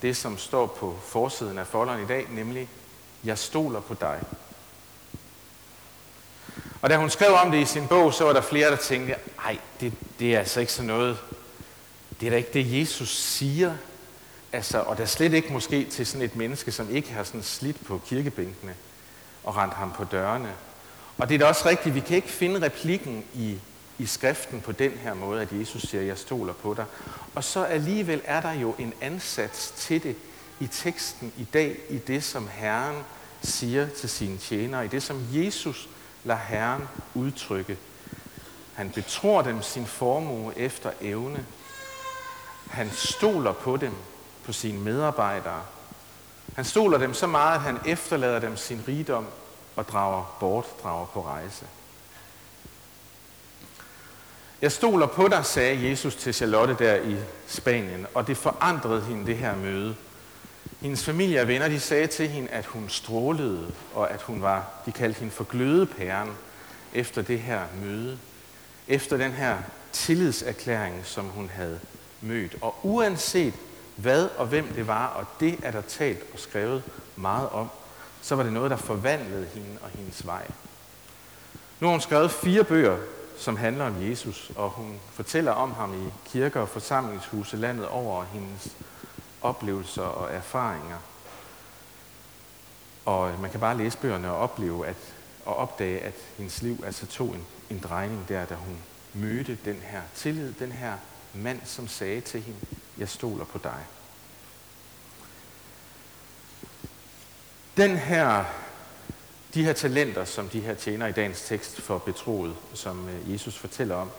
det, 0.02 0.16
som 0.16 0.38
står 0.38 0.66
på 0.66 0.96
forsiden 1.08 1.58
af 1.58 1.66
folderen 1.66 2.02
i 2.02 2.06
dag, 2.06 2.26
nemlig, 2.30 2.68
jeg 3.24 3.38
stoler 3.38 3.80
på 3.80 3.94
dig. 3.94 4.20
Og 6.82 6.90
da 6.90 6.96
hun 6.96 7.10
skrev 7.10 7.32
om 7.34 7.50
det 7.50 7.58
i 7.58 7.64
sin 7.64 7.88
bog, 7.88 8.14
så 8.14 8.24
var 8.24 8.32
der 8.32 8.40
flere, 8.40 8.70
der 8.70 8.76
tænkte, 8.76 9.14
ej, 9.44 9.58
det, 9.80 9.92
det 10.18 10.34
er 10.34 10.38
altså 10.38 10.60
ikke 10.60 10.72
sådan 10.72 10.86
noget, 10.86 11.18
det 12.20 12.26
er 12.26 12.30
da 12.30 12.36
ikke 12.36 12.52
det, 12.52 12.80
Jesus 12.80 13.16
siger. 13.16 13.76
Altså, 14.52 14.80
og 14.80 14.98
der 14.98 15.06
slet 15.06 15.32
ikke 15.32 15.52
måske 15.52 15.84
til 15.84 16.06
sådan 16.06 16.24
et 16.24 16.36
menneske, 16.36 16.72
som 16.72 16.94
ikke 16.94 17.12
har 17.12 17.22
sådan 17.22 17.42
slidt 17.42 17.84
på 17.84 18.00
kirkebænkene 18.06 18.74
og 19.44 19.56
rent 19.56 19.74
ham 19.74 19.92
på 19.92 20.04
dørene. 20.04 20.52
Og 21.18 21.28
det 21.28 21.34
er 21.34 21.38
da 21.38 21.44
også 21.44 21.68
rigtigt, 21.68 21.94
vi 21.94 22.00
kan 22.00 22.16
ikke 22.16 22.28
finde 22.28 22.62
replikken 22.62 23.24
i, 23.34 23.58
i 23.98 24.06
skriften 24.06 24.60
på 24.60 24.72
den 24.72 24.90
her 24.90 25.14
måde, 25.14 25.42
at 25.42 25.52
Jesus 25.52 25.82
siger, 25.82 26.02
jeg 26.02 26.18
stoler 26.18 26.52
på 26.52 26.74
dig. 26.74 26.84
Og 27.34 27.44
så 27.44 27.64
alligevel 27.64 28.20
er 28.24 28.40
der 28.40 28.52
jo 28.52 28.74
en 28.78 28.92
ansats 29.00 29.70
til 29.76 30.02
det 30.02 30.16
i 30.60 30.66
teksten 30.66 31.32
i 31.38 31.44
dag, 31.44 31.76
i 31.90 31.98
det, 31.98 32.24
som 32.24 32.48
Herren 32.48 32.96
siger 33.42 33.88
til 33.88 34.08
sine 34.08 34.38
tjenere, 34.38 34.84
i 34.84 34.88
det, 34.88 35.02
som 35.02 35.26
Jesus 35.32 35.88
lader 36.24 36.40
Herren 36.40 36.82
udtrykke. 37.14 37.76
Han 38.74 38.90
betror 38.90 39.42
dem 39.42 39.62
sin 39.62 39.86
formue 39.86 40.58
efter 40.58 40.90
evne, 41.00 41.44
han 42.70 42.90
stoler 42.90 43.52
på 43.52 43.76
dem, 43.76 43.92
på 44.44 44.52
sine 44.52 44.78
medarbejdere. 44.78 45.62
Han 46.54 46.64
stoler 46.64 46.98
dem 46.98 47.14
så 47.14 47.26
meget, 47.26 47.54
at 47.54 47.60
han 47.60 47.78
efterlader 47.86 48.38
dem 48.38 48.56
sin 48.56 48.82
rigdom 48.88 49.26
og 49.76 49.88
drager 49.88 50.36
bort, 50.40 50.82
drager 50.82 51.06
på 51.06 51.26
rejse. 51.26 51.66
Jeg 54.62 54.72
stoler 54.72 55.06
på 55.06 55.28
dig, 55.28 55.44
sagde 55.44 55.90
Jesus 55.90 56.14
til 56.14 56.34
Charlotte 56.34 56.76
der 56.78 56.94
i 56.94 57.16
Spanien, 57.46 58.06
og 58.14 58.26
det 58.26 58.36
forandrede 58.36 59.02
hende 59.02 59.26
det 59.26 59.36
her 59.36 59.56
møde. 59.56 59.96
Hendes 60.80 61.04
familie 61.04 61.40
og 61.40 61.48
venner, 61.48 61.68
de 61.68 61.80
sagde 61.80 62.06
til 62.06 62.28
hende, 62.28 62.48
at 62.48 62.66
hun 62.66 62.88
strålede, 62.88 63.72
og 63.94 64.10
at 64.10 64.22
hun 64.22 64.42
var, 64.42 64.66
de 64.86 64.92
kaldte 64.92 65.18
hende 65.18 65.32
for 65.32 65.44
glødepæren 65.44 66.30
efter 66.94 67.22
det 67.22 67.40
her 67.40 67.62
møde. 67.82 68.18
Efter 68.88 69.16
den 69.16 69.32
her 69.32 69.58
tillidserklæring, 69.92 71.00
som 71.04 71.24
hun 71.24 71.50
havde 71.54 71.80
mødt. 72.26 72.56
Og 72.60 72.76
uanset 72.82 73.54
hvad 73.96 74.28
og 74.36 74.46
hvem 74.46 74.72
det 74.74 74.86
var, 74.86 75.06
og 75.06 75.26
det 75.40 75.58
er 75.62 75.70
der 75.70 75.80
talt 75.80 76.24
og 76.32 76.38
skrevet 76.38 76.82
meget 77.16 77.48
om, 77.48 77.68
så 78.22 78.34
var 78.34 78.42
det 78.42 78.52
noget, 78.52 78.70
der 78.70 78.76
forvandlede 78.76 79.46
hende 79.54 79.78
og 79.82 79.90
hendes 79.90 80.26
vej. 80.26 80.46
Nu 81.80 81.86
har 81.86 81.92
hun 81.92 82.00
skrevet 82.00 82.30
fire 82.30 82.64
bøger, 82.64 82.98
som 83.38 83.56
handler 83.56 83.86
om 83.86 84.08
Jesus, 84.10 84.52
og 84.56 84.70
hun 84.70 85.00
fortæller 85.12 85.52
om 85.52 85.72
ham 85.72 86.06
i 86.06 86.10
kirker 86.30 86.60
og 86.60 86.68
forsamlingshuse 86.68 87.56
landet 87.56 87.88
over 87.88 88.24
hendes 88.24 88.76
oplevelser 89.42 90.02
og 90.02 90.34
erfaringer. 90.34 90.98
Og 93.04 93.40
man 93.40 93.50
kan 93.50 93.60
bare 93.60 93.76
læse 93.76 93.98
bøgerne 93.98 94.30
og 94.30 94.38
opleve 94.38 94.86
at, 94.86 94.96
og 95.44 95.56
opdage, 95.56 96.00
at 96.00 96.14
hendes 96.36 96.62
liv 96.62 96.82
altså 96.86 97.06
tog 97.06 97.28
en, 97.28 97.46
en 97.70 97.78
drejning 97.78 98.28
der, 98.28 98.44
da 98.44 98.54
hun 98.54 98.76
mødte 99.14 99.58
den 99.64 99.76
her 99.82 100.00
tillid, 100.14 100.52
den 100.52 100.72
her 100.72 100.92
mand, 101.42 101.60
som 101.64 101.88
sagde 101.88 102.20
til 102.20 102.42
hende, 102.42 102.58
jeg 102.98 103.08
stoler 103.08 103.44
på 103.44 103.58
dig. 103.58 103.84
Den 107.76 107.96
her, 107.96 108.44
de 109.54 109.64
her 109.64 109.72
talenter, 109.72 110.24
som 110.24 110.48
de 110.48 110.60
her 110.60 110.74
tjener 110.74 111.06
i 111.06 111.12
dagens 111.12 111.42
tekst 111.42 111.80
for 111.80 111.98
betroet, 111.98 112.54
som 112.74 113.08
øh, 113.08 113.32
Jesus 113.32 113.56
fortæller 113.56 113.94
om, 113.94 114.10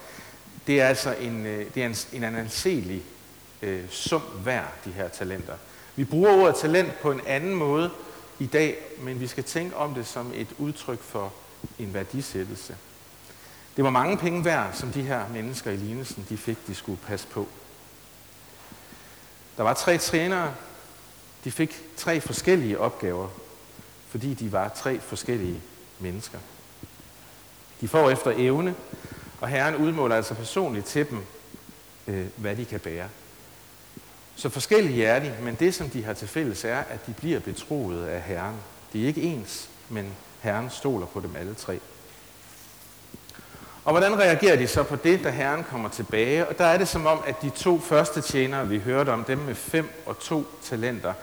det 0.67 0.81
er 0.81 0.87
altså 0.87 1.15
en, 1.15 1.45
øh, 1.45 1.65
det 1.75 1.83
er 1.83 1.87
en, 1.87 1.95
en 2.13 2.23
anseelig 2.23 3.03
øh, 3.61 3.89
sum 3.89 4.21
værd, 4.45 4.73
de 4.85 4.91
her 4.91 5.07
talenter. 5.07 5.53
Vi 5.95 6.03
bruger 6.03 6.31
ordet 6.31 6.55
talent 6.55 6.99
på 7.01 7.11
en 7.11 7.21
anden 7.27 7.55
måde 7.55 7.91
i 8.39 8.45
dag, 8.45 8.77
men 8.99 9.19
vi 9.19 9.27
skal 9.27 9.43
tænke 9.43 9.75
om 9.75 9.93
det 9.93 10.07
som 10.07 10.31
et 10.35 10.47
udtryk 10.57 11.01
for 11.01 11.33
en 11.79 11.93
værdisættelse. 11.93 12.75
Det 13.77 13.83
var 13.83 13.89
mange 13.89 14.17
penge 14.17 14.45
værd, 14.45 14.73
som 14.73 14.91
de 14.91 15.01
her 15.01 15.29
mennesker 15.29 15.71
i 15.71 15.75
lignelsen, 15.75 16.25
de 16.29 16.37
fik, 16.37 16.67
de 16.67 16.75
skulle 16.75 16.99
passe 17.07 17.27
på. 17.27 17.47
Der 19.57 19.63
var 19.63 19.73
tre 19.73 19.97
trænere. 19.97 20.53
De 21.43 21.51
fik 21.51 21.81
tre 21.97 22.21
forskellige 22.21 22.79
opgaver, 22.79 23.29
fordi 24.09 24.33
de 24.33 24.51
var 24.51 24.69
tre 24.69 24.99
forskellige 24.99 25.61
mennesker. 25.99 26.39
De 27.81 27.87
får 27.87 28.09
efter 28.09 28.33
evne, 28.35 28.75
og 29.41 29.47
Herren 29.47 29.75
udmåler 29.75 30.15
altså 30.15 30.33
personligt 30.33 30.85
til 30.85 31.09
dem, 31.09 31.25
øh, 32.07 32.27
hvad 32.35 32.55
de 32.55 32.65
kan 32.65 32.79
bære. 32.79 33.09
Så 34.35 34.49
forskellige 34.49 35.05
er 35.05 35.19
de, 35.19 35.33
men 35.41 35.55
det, 35.55 35.75
som 35.75 35.89
de 35.89 36.03
har 36.03 36.13
til 36.13 36.27
fælles, 36.27 36.65
er, 36.65 36.77
at 36.77 37.07
de 37.07 37.13
bliver 37.13 37.39
betroet 37.39 38.05
af 38.05 38.21
Herren. 38.21 38.55
De 38.93 39.03
er 39.03 39.07
ikke 39.07 39.21
ens, 39.21 39.69
men 39.89 40.13
Herren 40.41 40.69
stoler 40.69 41.05
på 41.05 41.19
dem 41.19 41.35
alle 41.35 41.53
tre. 41.53 41.79
Og 43.87 43.93
hvordan 43.93 44.19
reagerer 44.19 44.55
de 44.55 44.67
så 44.67 44.83
på 44.83 44.95
det, 44.95 45.23
da 45.23 45.29
Herren 45.29 45.63
kommer 45.63 45.89
tilbage? 45.89 46.47
Og 46.47 46.57
der 46.57 46.65
er 46.65 46.77
det 46.77 46.87
som 46.87 47.05
om, 47.05 47.19
at 47.27 47.41
de 47.41 47.49
to 47.49 47.79
første 47.79 48.21
tjenere, 48.21 48.67
vi 48.67 48.79
hørte 48.79 49.09
om, 49.09 49.23
dem 49.23 49.37
med 49.37 49.55
fem 49.55 50.03
og 50.05 50.19
to 50.19 50.45
talenter, 50.63 51.13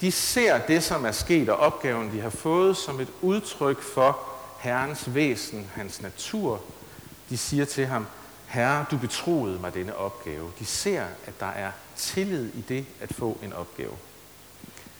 de 0.00 0.12
ser 0.12 0.58
det, 0.58 0.82
som 0.82 1.04
er 1.04 1.12
sket, 1.12 1.48
og 1.48 1.56
opgaven, 1.56 2.12
de 2.12 2.20
har 2.20 2.30
fået, 2.30 2.76
som 2.76 3.00
et 3.00 3.08
udtryk 3.22 3.82
for 3.82 4.18
Herrens 4.60 5.14
væsen, 5.14 5.70
hans 5.74 6.02
natur. 6.02 6.60
De 7.28 7.38
siger 7.38 7.64
til 7.64 7.86
ham, 7.86 8.06
Herre, 8.46 8.84
du 8.90 8.96
betroede 8.96 9.58
mig 9.60 9.74
denne 9.74 9.96
opgave. 9.96 10.52
De 10.58 10.64
ser, 10.64 11.04
at 11.26 11.40
der 11.40 11.50
er 11.50 11.70
tillid 11.96 12.48
i 12.54 12.64
det 12.68 12.84
at 13.00 13.14
få 13.14 13.38
en 13.42 13.52
opgave. 13.52 13.92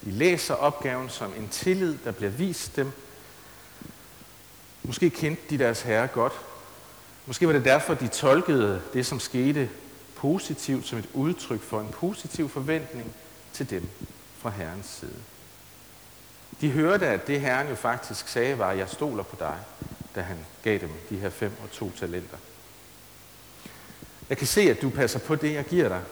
De 0.04 0.10
læser 0.10 0.54
opgaven 0.54 1.08
som 1.08 1.32
en 1.38 1.48
tillid, 1.48 1.98
der 2.04 2.10
bliver 2.10 2.30
vist 2.30 2.76
dem. 2.76 2.92
Måske 4.82 5.10
kendte 5.10 5.42
de 5.50 5.58
deres 5.58 5.82
herre 5.82 6.06
godt, 6.06 6.32
Måske 7.30 7.46
var 7.46 7.52
det 7.52 7.64
derfor, 7.64 7.94
de 7.94 8.08
tolkede 8.08 8.82
det, 8.92 9.06
som 9.06 9.20
skete 9.20 9.70
positivt, 10.16 10.86
som 10.86 10.98
et 10.98 11.08
udtryk 11.14 11.62
for 11.62 11.80
en 11.80 11.88
positiv 11.88 12.48
forventning 12.48 13.12
til 13.52 13.70
dem 13.70 13.88
fra 14.38 14.50
Herrens 14.50 14.86
side. 14.86 15.16
De 16.60 16.70
hørte, 16.70 17.06
at 17.06 17.26
det 17.26 17.40
Herren 17.40 17.68
jo 17.68 17.74
faktisk 17.74 18.28
sagde 18.28 18.58
var, 18.58 18.70
at 18.70 18.78
jeg 18.78 18.88
stoler 18.88 19.22
på 19.22 19.36
dig, 19.38 19.56
da 20.14 20.20
han 20.20 20.36
gav 20.62 20.78
dem 20.78 20.90
de 21.10 21.16
her 21.16 21.30
fem 21.30 21.52
og 21.62 21.70
to 21.70 21.92
talenter. 22.00 22.36
Jeg 24.28 24.38
kan 24.38 24.46
se, 24.46 24.60
at 24.60 24.82
du 24.82 24.90
passer 24.90 25.18
på 25.18 25.34
det, 25.34 25.54
jeg 25.54 25.64
giver 25.64 25.88
dig. 25.88 26.02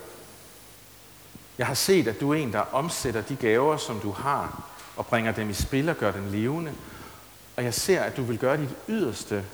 Jeg 1.58 1.66
har 1.66 1.74
set, 1.74 2.08
at 2.08 2.20
du 2.20 2.30
er 2.30 2.34
en, 2.34 2.52
der 2.52 2.74
omsætter 2.74 3.20
de 3.20 3.36
gaver, 3.36 3.76
som 3.76 4.00
du 4.00 4.10
har, 4.10 4.62
og 4.96 5.06
bringer 5.06 5.32
dem 5.32 5.50
i 5.50 5.54
spil 5.54 5.88
og 5.88 5.96
gør 5.96 6.12
dem 6.12 6.32
levende. 6.32 6.72
Og 7.56 7.64
jeg 7.64 7.74
ser, 7.74 8.02
at 8.02 8.16
du 8.16 8.22
vil 8.22 8.38
gøre 8.38 8.56
dit 8.56 8.76
yderste 8.88 9.44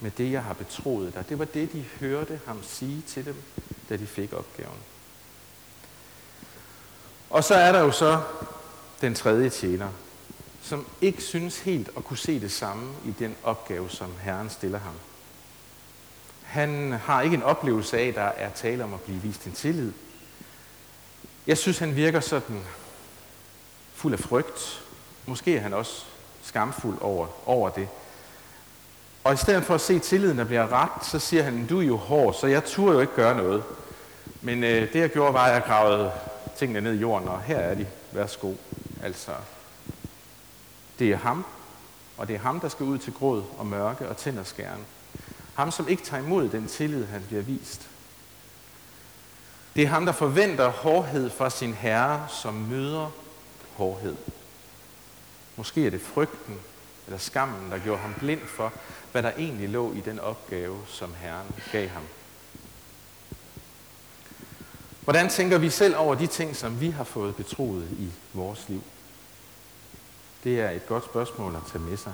med 0.00 0.10
det, 0.10 0.32
jeg 0.32 0.42
har 0.42 0.52
betroet 0.52 1.14
dig. 1.14 1.28
Det 1.28 1.38
var 1.38 1.44
det, 1.44 1.72
de 1.72 1.84
hørte 2.00 2.40
ham 2.46 2.62
sige 2.62 3.02
til 3.06 3.24
dem, 3.24 3.42
da 3.88 3.96
de 3.96 4.06
fik 4.06 4.32
opgaven. 4.32 4.78
Og 7.30 7.44
så 7.44 7.54
er 7.54 7.72
der 7.72 7.80
jo 7.80 7.90
så 7.90 8.22
den 9.00 9.14
tredje 9.14 9.50
tjener, 9.50 9.88
som 10.62 10.86
ikke 11.00 11.22
synes 11.22 11.58
helt 11.58 11.90
at 11.96 12.04
kunne 12.04 12.18
se 12.18 12.40
det 12.40 12.52
samme 12.52 12.94
i 13.04 13.14
den 13.18 13.36
opgave, 13.42 13.90
som 13.90 14.12
Herren 14.20 14.50
stiller 14.50 14.78
ham. 14.78 14.94
Han 16.42 16.92
har 16.92 17.22
ikke 17.22 17.36
en 17.36 17.42
oplevelse 17.42 17.98
af, 17.98 18.06
at 18.06 18.14
der 18.14 18.22
er 18.22 18.50
tale 18.50 18.84
om 18.84 18.94
at 18.94 19.00
blive 19.00 19.22
vist 19.22 19.44
en 19.44 19.52
tillid. 19.52 19.92
Jeg 21.46 21.58
synes, 21.58 21.78
han 21.78 21.96
virker 21.96 22.20
sådan 22.20 22.60
fuld 23.94 24.12
af 24.12 24.18
frygt. 24.18 24.82
Måske 25.26 25.56
er 25.56 25.60
han 25.60 25.74
også 25.74 26.04
skamfuld 26.42 27.00
over, 27.00 27.26
over 27.48 27.68
det. 27.70 27.88
Og 29.24 29.34
i 29.34 29.36
stedet 29.36 29.64
for 29.64 29.74
at 29.74 29.80
se 29.80 29.98
tilliden, 29.98 30.38
der 30.38 30.44
bliver 30.44 30.72
ret, 30.72 31.06
så 31.06 31.18
siger 31.18 31.42
han, 31.42 31.66
du 31.66 31.80
er 31.80 31.84
jo 31.84 31.96
hård, 31.96 32.34
så 32.34 32.46
jeg 32.46 32.64
turde 32.64 32.94
jo 32.94 33.00
ikke 33.00 33.14
gøre 33.14 33.36
noget. 33.36 33.62
Men 34.42 34.64
øh, 34.64 34.92
det 34.92 35.00
jeg 35.00 35.10
gjorde, 35.10 35.34
var, 35.34 35.44
at 35.44 35.54
jeg 35.54 35.62
gravede 35.66 36.12
tingene 36.56 36.80
ned 36.80 36.94
i 36.94 37.00
jorden, 37.00 37.28
og 37.28 37.42
her 37.42 37.58
er 37.58 37.74
de. 37.74 37.86
Værsgo. 38.12 38.54
Altså, 39.02 39.32
det 40.98 41.12
er 41.12 41.16
ham, 41.16 41.44
og 42.16 42.28
det 42.28 42.34
er 42.34 42.40
ham, 42.40 42.60
der 42.60 42.68
skal 42.68 42.86
ud 42.86 42.98
til 42.98 43.12
gråd 43.12 43.42
og 43.58 43.66
mørke 43.66 44.08
og 44.08 44.16
tænder 44.16 44.44
skæren. 44.44 44.84
Ham, 45.54 45.70
som 45.70 45.88
ikke 45.88 46.02
tager 46.02 46.22
imod 46.22 46.48
den 46.48 46.68
tillid, 46.68 47.06
han 47.06 47.22
bliver 47.28 47.42
vist. 47.42 47.88
Det 49.76 49.82
er 49.82 49.88
ham, 49.88 50.06
der 50.06 50.12
forventer 50.12 50.68
hårdhed 50.68 51.30
fra 51.30 51.50
sin 51.50 51.74
herre, 51.74 52.26
som 52.28 52.54
møder 52.54 53.10
hårdhed. 53.76 54.16
Måske 55.56 55.86
er 55.86 55.90
det 55.90 56.00
frygten 56.00 56.60
eller 57.10 57.18
skammen, 57.18 57.70
der 57.70 57.78
gjorde 57.78 58.00
ham 58.00 58.14
blind 58.14 58.40
for, 58.46 58.72
hvad 59.12 59.22
der 59.22 59.32
egentlig 59.38 59.68
lå 59.68 59.92
i 59.92 60.00
den 60.00 60.18
opgave, 60.18 60.78
som 60.86 61.14
Herren 61.14 61.46
gav 61.72 61.88
ham. 61.88 62.02
Hvordan 65.00 65.28
tænker 65.28 65.58
vi 65.58 65.70
selv 65.70 65.96
over 65.96 66.14
de 66.14 66.26
ting, 66.26 66.56
som 66.56 66.80
vi 66.80 66.90
har 66.90 67.04
fået 67.04 67.36
betroet 67.36 67.88
i 67.90 68.12
vores 68.32 68.68
liv? 68.68 68.82
Det 70.44 70.60
er 70.60 70.70
et 70.70 70.86
godt 70.86 71.04
spørgsmål 71.04 71.56
at 71.56 71.62
tage 71.72 71.84
med 71.84 71.96
sig. 71.96 72.12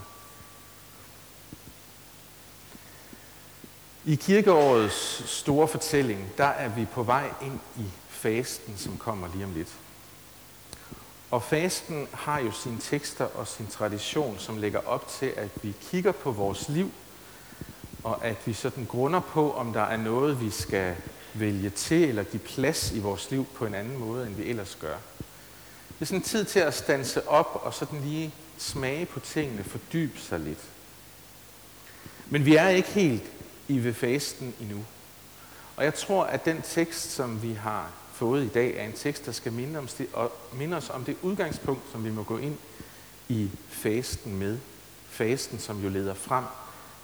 I 4.04 4.14
kirkeårets 4.14 5.30
store 5.30 5.68
fortælling, 5.68 6.32
der 6.38 6.44
er 6.44 6.68
vi 6.68 6.84
på 6.84 7.02
vej 7.02 7.30
ind 7.42 7.60
i 7.78 7.84
fasten, 8.08 8.76
som 8.76 8.98
kommer 8.98 9.28
lige 9.34 9.44
om 9.44 9.52
lidt. 9.54 9.74
Og 11.30 11.42
fasten 11.42 12.08
har 12.12 12.38
jo 12.38 12.50
sine 12.50 12.78
tekster 12.80 13.24
og 13.24 13.48
sin 13.48 13.66
tradition, 13.66 14.38
som 14.38 14.58
lægger 14.58 14.80
op 14.86 15.08
til, 15.08 15.32
at 15.36 15.50
vi 15.62 15.74
kigger 15.90 16.12
på 16.12 16.30
vores 16.30 16.68
liv, 16.68 16.90
og 18.04 18.24
at 18.24 18.36
vi 18.44 18.52
sådan 18.52 18.84
grunder 18.84 19.20
på, 19.20 19.52
om 19.52 19.72
der 19.72 19.82
er 19.82 19.96
noget, 19.96 20.40
vi 20.40 20.50
skal 20.50 20.96
vælge 21.34 21.70
til 21.70 22.08
eller 22.08 22.22
give 22.22 22.40
plads 22.40 22.92
i 22.92 22.98
vores 22.98 23.30
liv 23.30 23.46
på 23.54 23.66
en 23.66 23.74
anden 23.74 23.98
måde, 23.98 24.26
end 24.26 24.34
vi 24.34 24.44
ellers 24.44 24.78
gør. 24.80 24.96
Det 25.88 26.00
er 26.00 26.04
sådan 26.04 26.18
en 26.18 26.24
tid 26.24 26.44
til 26.44 26.60
at 26.60 26.74
stanse 26.74 27.28
op 27.28 27.60
og 27.64 27.74
sådan 27.74 28.00
lige 28.00 28.34
smage 28.58 29.06
på 29.06 29.20
tingene, 29.20 29.64
fordybe 29.64 30.18
sig 30.18 30.40
lidt. 30.40 30.62
Men 32.26 32.44
vi 32.44 32.56
er 32.56 32.68
ikke 32.68 32.88
helt 32.88 33.22
i 33.68 33.84
ved 33.84 33.94
fasten 33.94 34.54
endnu. 34.60 34.84
Og 35.76 35.84
jeg 35.84 35.94
tror, 35.94 36.24
at 36.24 36.44
den 36.44 36.62
tekst, 36.62 37.12
som 37.12 37.42
vi 37.42 37.52
har 37.52 37.90
fået 38.16 38.44
i 38.44 38.48
dag, 38.48 38.76
er 38.76 38.84
en 38.84 38.92
tekst, 38.92 39.26
der 39.26 39.32
skal 39.32 39.52
minde, 39.52 39.78
om 39.78 39.86
det, 39.86 40.06
og 40.12 40.32
minde 40.52 40.76
os 40.76 40.90
om 40.90 41.04
det 41.04 41.16
udgangspunkt, 41.22 41.82
som 41.92 42.04
vi 42.04 42.10
må 42.10 42.22
gå 42.22 42.38
ind 42.38 42.56
i 43.28 43.50
fasten 43.68 44.38
med. 44.38 44.58
Fasten, 45.08 45.58
som 45.58 45.82
jo 45.82 45.88
leder 45.88 46.14
frem 46.14 46.44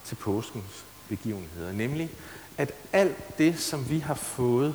til 0.04 0.14
påskens 0.14 0.84
begivenheder. 1.08 1.72
Nemlig, 1.72 2.10
at 2.58 2.72
alt 2.92 3.38
det, 3.38 3.58
som 3.58 3.90
vi 3.90 3.98
har 3.98 4.14
fået, 4.14 4.74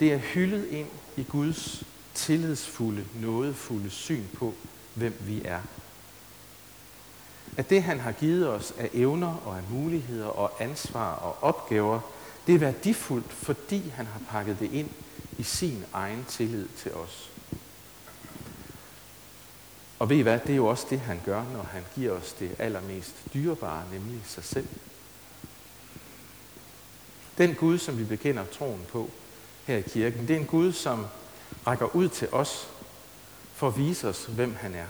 det 0.00 0.12
er 0.12 0.18
hyldet 0.18 0.66
ind 0.66 0.88
i 1.16 1.22
Guds 1.22 1.84
tillidsfulde, 2.14 3.04
nådefulde 3.14 3.90
syn 3.90 4.24
på, 4.38 4.54
hvem 4.94 5.14
vi 5.20 5.42
er. 5.44 5.60
At 7.56 7.70
det, 7.70 7.82
han 7.82 8.00
har 8.00 8.12
givet 8.12 8.48
os 8.48 8.74
af 8.78 8.90
evner 8.92 9.36
og 9.44 9.56
af 9.56 9.62
muligheder 9.70 10.26
og 10.26 10.52
ansvar 10.62 11.12
og 11.12 11.36
opgaver, 11.42 12.00
det 12.46 12.54
er 12.54 12.58
værdifuldt, 12.58 13.32
fordi 13.32 13.88
han 13.88 14.06
har 14.06 14.20
pakket 14.30 14.60
det 14.60 14.72
ind 14.72 14.88
i 15.38 15.42
sin 15.42 15.84
egen 15.92 16.24
tillid 16.28 16.68
til 16.76 16.92
os. 16.92 17.30
Og 19.98 20.10
ved 20.10 20.16
I 20.16 20.20
hvad, 20.20 20.40
det 20.40 20.50
er 20.50 20.56
jo 20.56 20.66
også 20.66 20.86
det, 20.90 21.00
han 21.00 21.20
gør, 21.24 21.44
når 21.52 21.62
han 21.62 21.82
giver 21.94 22.12
os 22.12 22.32
det 22.32 22.56
allermest 22.58 23.14
dyrebare, 23.34 23.82
nemlig 23.92 24.20
sig 24.26 24.44
selv. 24.44 24.68
Den 27.38 27.54
Gud, 27.54 27.78
som 27.78 27.98
vi 27.98 28.04
bekender 28.04 28.44
troen 28.44 28.80
på 28.88 29.10
her 29.66 29.76
i 29.76 29.82
kirken, 29.82 30.28
det 30.28 30.36
er 30.36 30.40
en 30.40 30.46
Gud, 30.46 30.72
som 30.72 31.06
rækker 31.66 31.96
ud 31.96 32.08
til 32.08 32.28
os 32.32 32.68
for 33.54 33.68
at 33.68 33.76
vise 33.76 34.08
os, 34.08 34.24
hvem 34.24 34.54
han 34.54 34.74
er. 34.74 34.86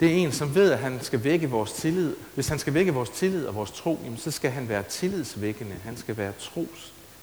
Det 0.00 0.08
er 0.08 0.14
en, 0.14 0.32
som 0.32 0.54
ved, 0.54 0.72
at 0.72 0.78
han 0.78 1.04
skal 1.04 1.24
vække 1.24 1.50
vores 1.50 1.72
tillid. 1.72 2.16
Hvis 2.34 2.48
han 2.48 2.58
skal 2.58 2.74
vække 2.74 2.94
vores 2.94 3.10
tillid 3.10 3.46
og 3.46 3.54
vores 3.54 3.70
tro, 3.70 4.00
jamen, 4.04 4.18
så 4.18 4.30
skal 4.30 4.50
han 4.50 4.68
være 4.68 4.82
tillidsvækkende. 4.82 5.76
Han 5.84 5.96
skal 5.96 6.16
være 6.16 6.32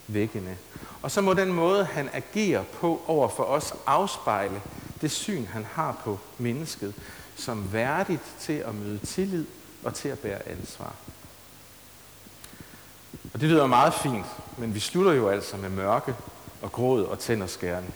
vækkende. 0.07 0.57
Og 1.01 1.11
så 1.11 1.21
må 1.21 1.33
den 1.33 1.53
måde, 1.53 1.85
han 1.85 2.09
agerer 2.13 2.63
på 2.63 3.01
over 3.07 3.27
for 3.27 3.43
os, 3.43 3.73
afspejle 3.85 4.61
det 5.01 5.11
syn, 5.11 5.45
han 5.45 5.65
har 5.65 6.01
på 6.03 6.19
mennesket, 6.37 6.93
som 7.35 7.73
værdigt 7.73 8.35
til 8.39 8.53
at 8.53 8.75
møde 8.75 8.99
tillid 9.05 9.45
og 9.83 9.93
til 9.93 10.09
at 10.09 10.19
bære 10.19 10.47
ansvar. 10.47 10.93
Og 13.33 13.41
det 13.41 13.49
lyder 13.49 13.67
meget 13.67 13.93
fint, 13.93 14.25
men 14.57 14.75
vi 14.75 14.79
slutter 14.79 15.11
jo 15.11 15.29
altså 15.29 15.57
med 15.57 15.69
mørke 15.69 16.15
og 16.61 16.71
gråd 16.71 17.03
og 17.03 17.19
tænderskærne. 17.19 17.87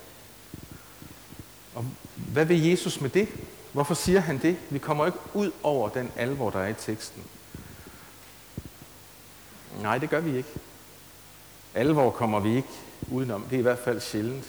Og 1.75 1.85
hvad 2.15 2.45
vil 2.45 2.65
Jesus 2.65 3.01
med 3.01 3.09
det? 3.09 3.27
Hvorfor 3.73 3.93
siger 3.93 4.19
han 4.19 4.37
det? 4.37 4.57
Vi 4.69 4.79
kommer 4.79 5.05
ikke 5.05 5.17
ud 5.33 5.51
over 5.63 5.89
den 5.89 6.11
alvor, 6.15 6.49
der 6.49 6.59
er 6.59 6.67
i 6.67 6.73
teksten. 6.73 7.23
Nej, 9.81 9.97
det 9.97 10.09
gør 10.09 10.19
vi 10.19 10.37
ikke. 10.37 10.49
Alvor 11.75 12.09
kommer 12.11 12.39
vi 12.39 12.55
ikke 12.55 12.69
udenom. 13.11 13.43
Det 13.49 13.55
er 13.55 13.59
i 13.59 13.61
hvert 13.61 13.79
fald 13.79 14.01
sjældent. 14.01 14.45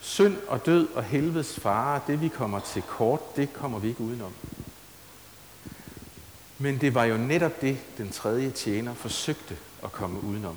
Synd 0.00 0.36
og 0.48 0.66
død 0.66 0.88
og 0.94 1.04
helvedes 1.04 1.60
fare, 1.60 2.00
det 2.06 2.20
vi 2.20 2.28
kommer 2.28 2.60
til 2.60 2.82
kort, 2.82 3.36
det 3.36 3.52
kommer 3.52 3.78
vi 3.78 3.88
ikke 3.88 4.00
udenom. 4.00 4.32
Men 6.58 6.80
det 6.80 6.94
var 6.94 7.04
jo 7.04 7.16
netop 7.16 7.60
det, 7.60 7.78
den 7.98 8.10
tredje 8.10 8.50
tjener 8.50 8.94
forsøgte 8.94 9.56
at 9.84 9.92
komme 9.92 10.22
udenom. 10.22 10.56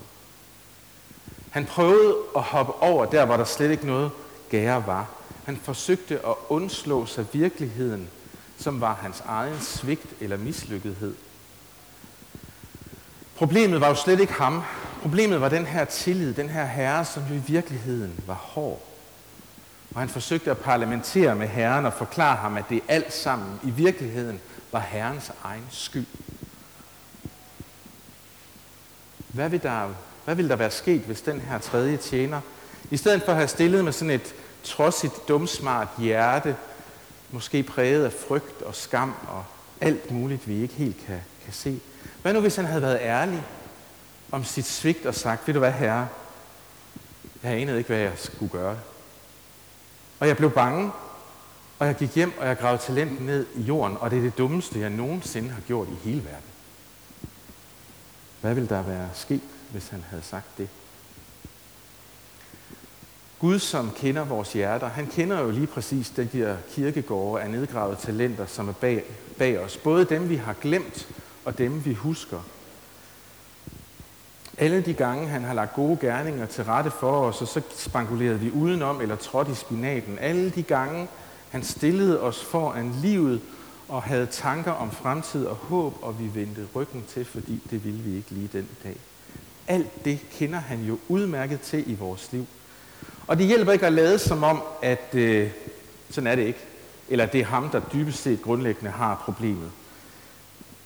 Han 1.50 1.66
prøvede 1.66 2.16
at 2.36 2.42
hoppe 2.42 2.74
over 2.74 3.06
der, 3.06 3.26
hvor 3.26 3.38
der 3.38 3.44
slet 3.44 3.72
ikke 3.72 3.88
noget 3.88 4.12
gære 4.50 4.88
var. 4.88 5.10
Han 5.46 5.58
forsøgte 5.58 6.26
at 6.28 6.36
undslå 6.50 7.06
sig 7.06 7.26
virkeligheden, 7.34 8.10
som 8.58 8.82
var 8.82 8.94
hans 8.94 9.24
egen 9.26 9.60
svigt 9.60 10.08
eller 10.20 10.38
mislykkethed. 10.38 11.16
Problemet 13.36 13.82
var 13.82 13.88
jo 13.88 13.96
slet 13.96 14.20
ikke 14.20 14.34
ham. 14.34 14.64
Problemet 15.02 15.42
var 15.42 15.50
den 15.50 15.66
her 15.66 15.86
tillid, 15.86 16.34
den 16.34 16.50
her 16.50 16.66
herre, 16.66 17.06
som 17.06 17.24
jo 17.30 17.36
i 17.36 17.44
virkeligheden 17.48 18.20
var 18.28 18.34
hård. 18.34 18.82
Og 19.94 20.00
han 20.00 20.10
forsøgte 20.10 20.52
at 20.52 20.58
parlamentere 20.58 21.36
med 21.36 21.48
herren 21.48 21.86
og 21.86 21.94
forklare 21.94 22.36
ham, 22.36 22.58
at 22.58 22.64
det 22.70 22.82
alt 22.88 23.14
sammen 23.14 23.60
i 23.64 23.70
virkeligheden 23.70 24.40
var 24.72 24.80
herrens 24.80 25.32
egen 25.44 25.68
skyld. 25.72 26.06
Hvad 29.28 29.50
vil, 29.50 29.64
der, 29.64 29.90
hvad 30.26 30.36
vil 30.36 30.50
der 30.50 30.56
være 30.56 30.72
sket, 30.72 31.02
hvis 31.02 31.22
den 31.22 31.42
her 31.42 31.60
tredje 31.60 31.98
tjener, 31.98 32.42
i 32.92 32.98
stedet 32.98 33.22
for 33.24 33.32
at 33.32 33.38
have 33.38 33.48
stillet 33.48 33.84
med 33.84 33.92
sådan 33.92 34.12
et 34.12 34.36
trodsigt, 34.64 35.14
dumsmart 35.28 35.88
hjerte, 35.98 36.56
måske 37.32 37.64
præget 37.64 38.06
af 38.06 38.14
frygt 38.28 38.62
og 38.62 38.76
skam 38.76 39.16
og 39.28 39.46
alt 39.82 40.12
muligt, 40.12 40.48
vi 40.48 40.62
ikke 40.62 40.74
helt 40.74 40.98
kan, 41.08 41.20
kan 41.44 41.54
se. 41.54 41.80
Hvad 42.22 42.34
nu, 42.34 42.40
hvis 42.40 42.56
han 42.56 42.66
havde 42.66 42.82
været 42.82 43.00
ærlig 43.02 43.44
om 44.32 44.44
sit 44.44 44.66
svigt 44.66 45.06
og 45.06 45.16
sagt, 45.16 45.48
ved 45.48 45.54
du 45.54 45.60
hvad, 45.60 45.72
herre, 45.72 46.08
jeg 47.44 47.52
anede 47.52 47.78
ikke, 47.78 47.88
hvad 47.88 48.00
jeg 48.00 48.14
skulle 48.16 48.52
gøre. 48.52 48.78
Og 50.20 50.28
jeg 50.28 50.38
blev 50.38 50.52
bange, 50.52 50.92
og 51.80 51.88
jeg 51.88 51.96
gik 51.96 52.16
hjem, 52.16 52.34
og 52.40 52.48
jeg 52.48 52.58
gravede 52.58 52.82
talenten 52.82 53.26
ned 53.26 53.46
i 53.56 53.62
jorden, 53.62 53.98
og 54.00 54.12
det 54.12 54.18
er 54.18 54.22
det 54.22 54.38
dummeste, 54.38 54.80
jeg 54.80 54.90
nogensinde 54.90 55.50
har 55.50 55.62
gjort 55.62 55.88
i 55.88 56.10
hele 56.10 56.24
verden. 56.24 56.50
Hvad 58.42 58.54
ville 58.54 58.70
der 58.70 58.82
være 58.82 59.10
sket, 59.14 59.42
hvis 59.72 59.88
han 59.88 60.06
havde 60.10 60.24
sagt 60.24 60.58
det? 60.58 60.70
Gud, 63.40 63.60
som 63.60 63.92
kender 63.92 64.26
vores 64.26 64.54
hjerter, 64.54 64.88
han 64.88 65.08
kender 65.08 65.40
jo 65.40 65.52
lige 65.52 65.68
præcis 65.68 66.10
den 66.10 66.30
der 66.34 66.58
kirkegårde 66.72 67.44
af 67.44 67.50
nedgravede 67.50 67.98
talenter, 68.02 68.46
som 68.46 68.70
er 68.70 68.74
bag, 68.74 69.04
bag 69.38 69.60
os. 69.60 69.78
Både 69.78 70.06
dem, 70.06 70.30
vi 70.30 70.36
har 70.36 70.54
glemt, 70.54 71.08
og 71.46 71.58
dem, 71.58 71.86
vi 71.86 71.94
husker. 71.94 72.40
Alle 74.60 74.82
de 74.82 74.94
gange, 74.94 75.28
han 75.28 75.44
har 75.44 75.54
lagt 75.54 75.74
gode 75.74 75.98
gerninger 76.02 76.46
til 76.46 76.64
rette 76.64 76.92
for 76.92 77.12
os, 77.12 77.42
og 77.42 77.48
så 77.48 77.62
spangulerede 77.76 78.40
vi 78.40 78.52
udenom 78.52 79.02
eller 79.02 79.16
trådte 79.16 79.52
i 79.52 79.56
spinaten. 79.56 80.18
Alle 80.20 80.50
de 80.50 80.64
gange, 80.64 81.08
han 81.50 81.64
stillede 81.64 82.22
os 82.22 82.44
foran 82.44 82.96
livet 83.02 83.42
og 83.88 84.04
havde 84.04 84.26
tanker 84.26 84.72
om 84.72 84.92
fremtid 84.92 85.46
og 85.46 85.56
håb, 85.56 85.98
og 86.02 86.20
vi 86.20 86.32
vendte 86.34 86.68
ryggen 86.76 87.04
til, 87.14 87.26
fordi 87.26 87.62
det 87.72 87.86
ville 87.86 88.00
vi 88.00 88.16
ikke 88.18 88.32
lige 88.32 88.50
den 88.54 88.68
dag. 88.84 88.96
Alt 89.68 90.06
det 90.06 90.20
kender 90.32 90.60
han 90.60 90.82
jo 90.82 91.00
udmærket 91.08 91.62
til 91.62 91.92
i 91.92 91.96
vores 91.96 92.30
liv. 92.32 92.46
Og 93.28 93.38
det 93.38 93.46
hjælper 93.46 93.72
ikke 93.72 93.86
at 93.86 93.94
lade 93.94 94.20
som 94.20 94.44
om, 94.44 94.62
at 94.82 95.16
øh, 95.16 95.52
sådan 96.10 96.28
er 96.28 96.36
det 96.36 96.44
ikke. 96.44 96.60
Eller 97.10 97.26
det 97.26 97.42
er 97.42 97.46
ham, 97.46 97.70
der 97.70 97.82
dybest 97.94 98.24
set 98.24 98.42
grundlæggende 98.42 98.92
har 98.92 99.22
problemet. 99.26 99.72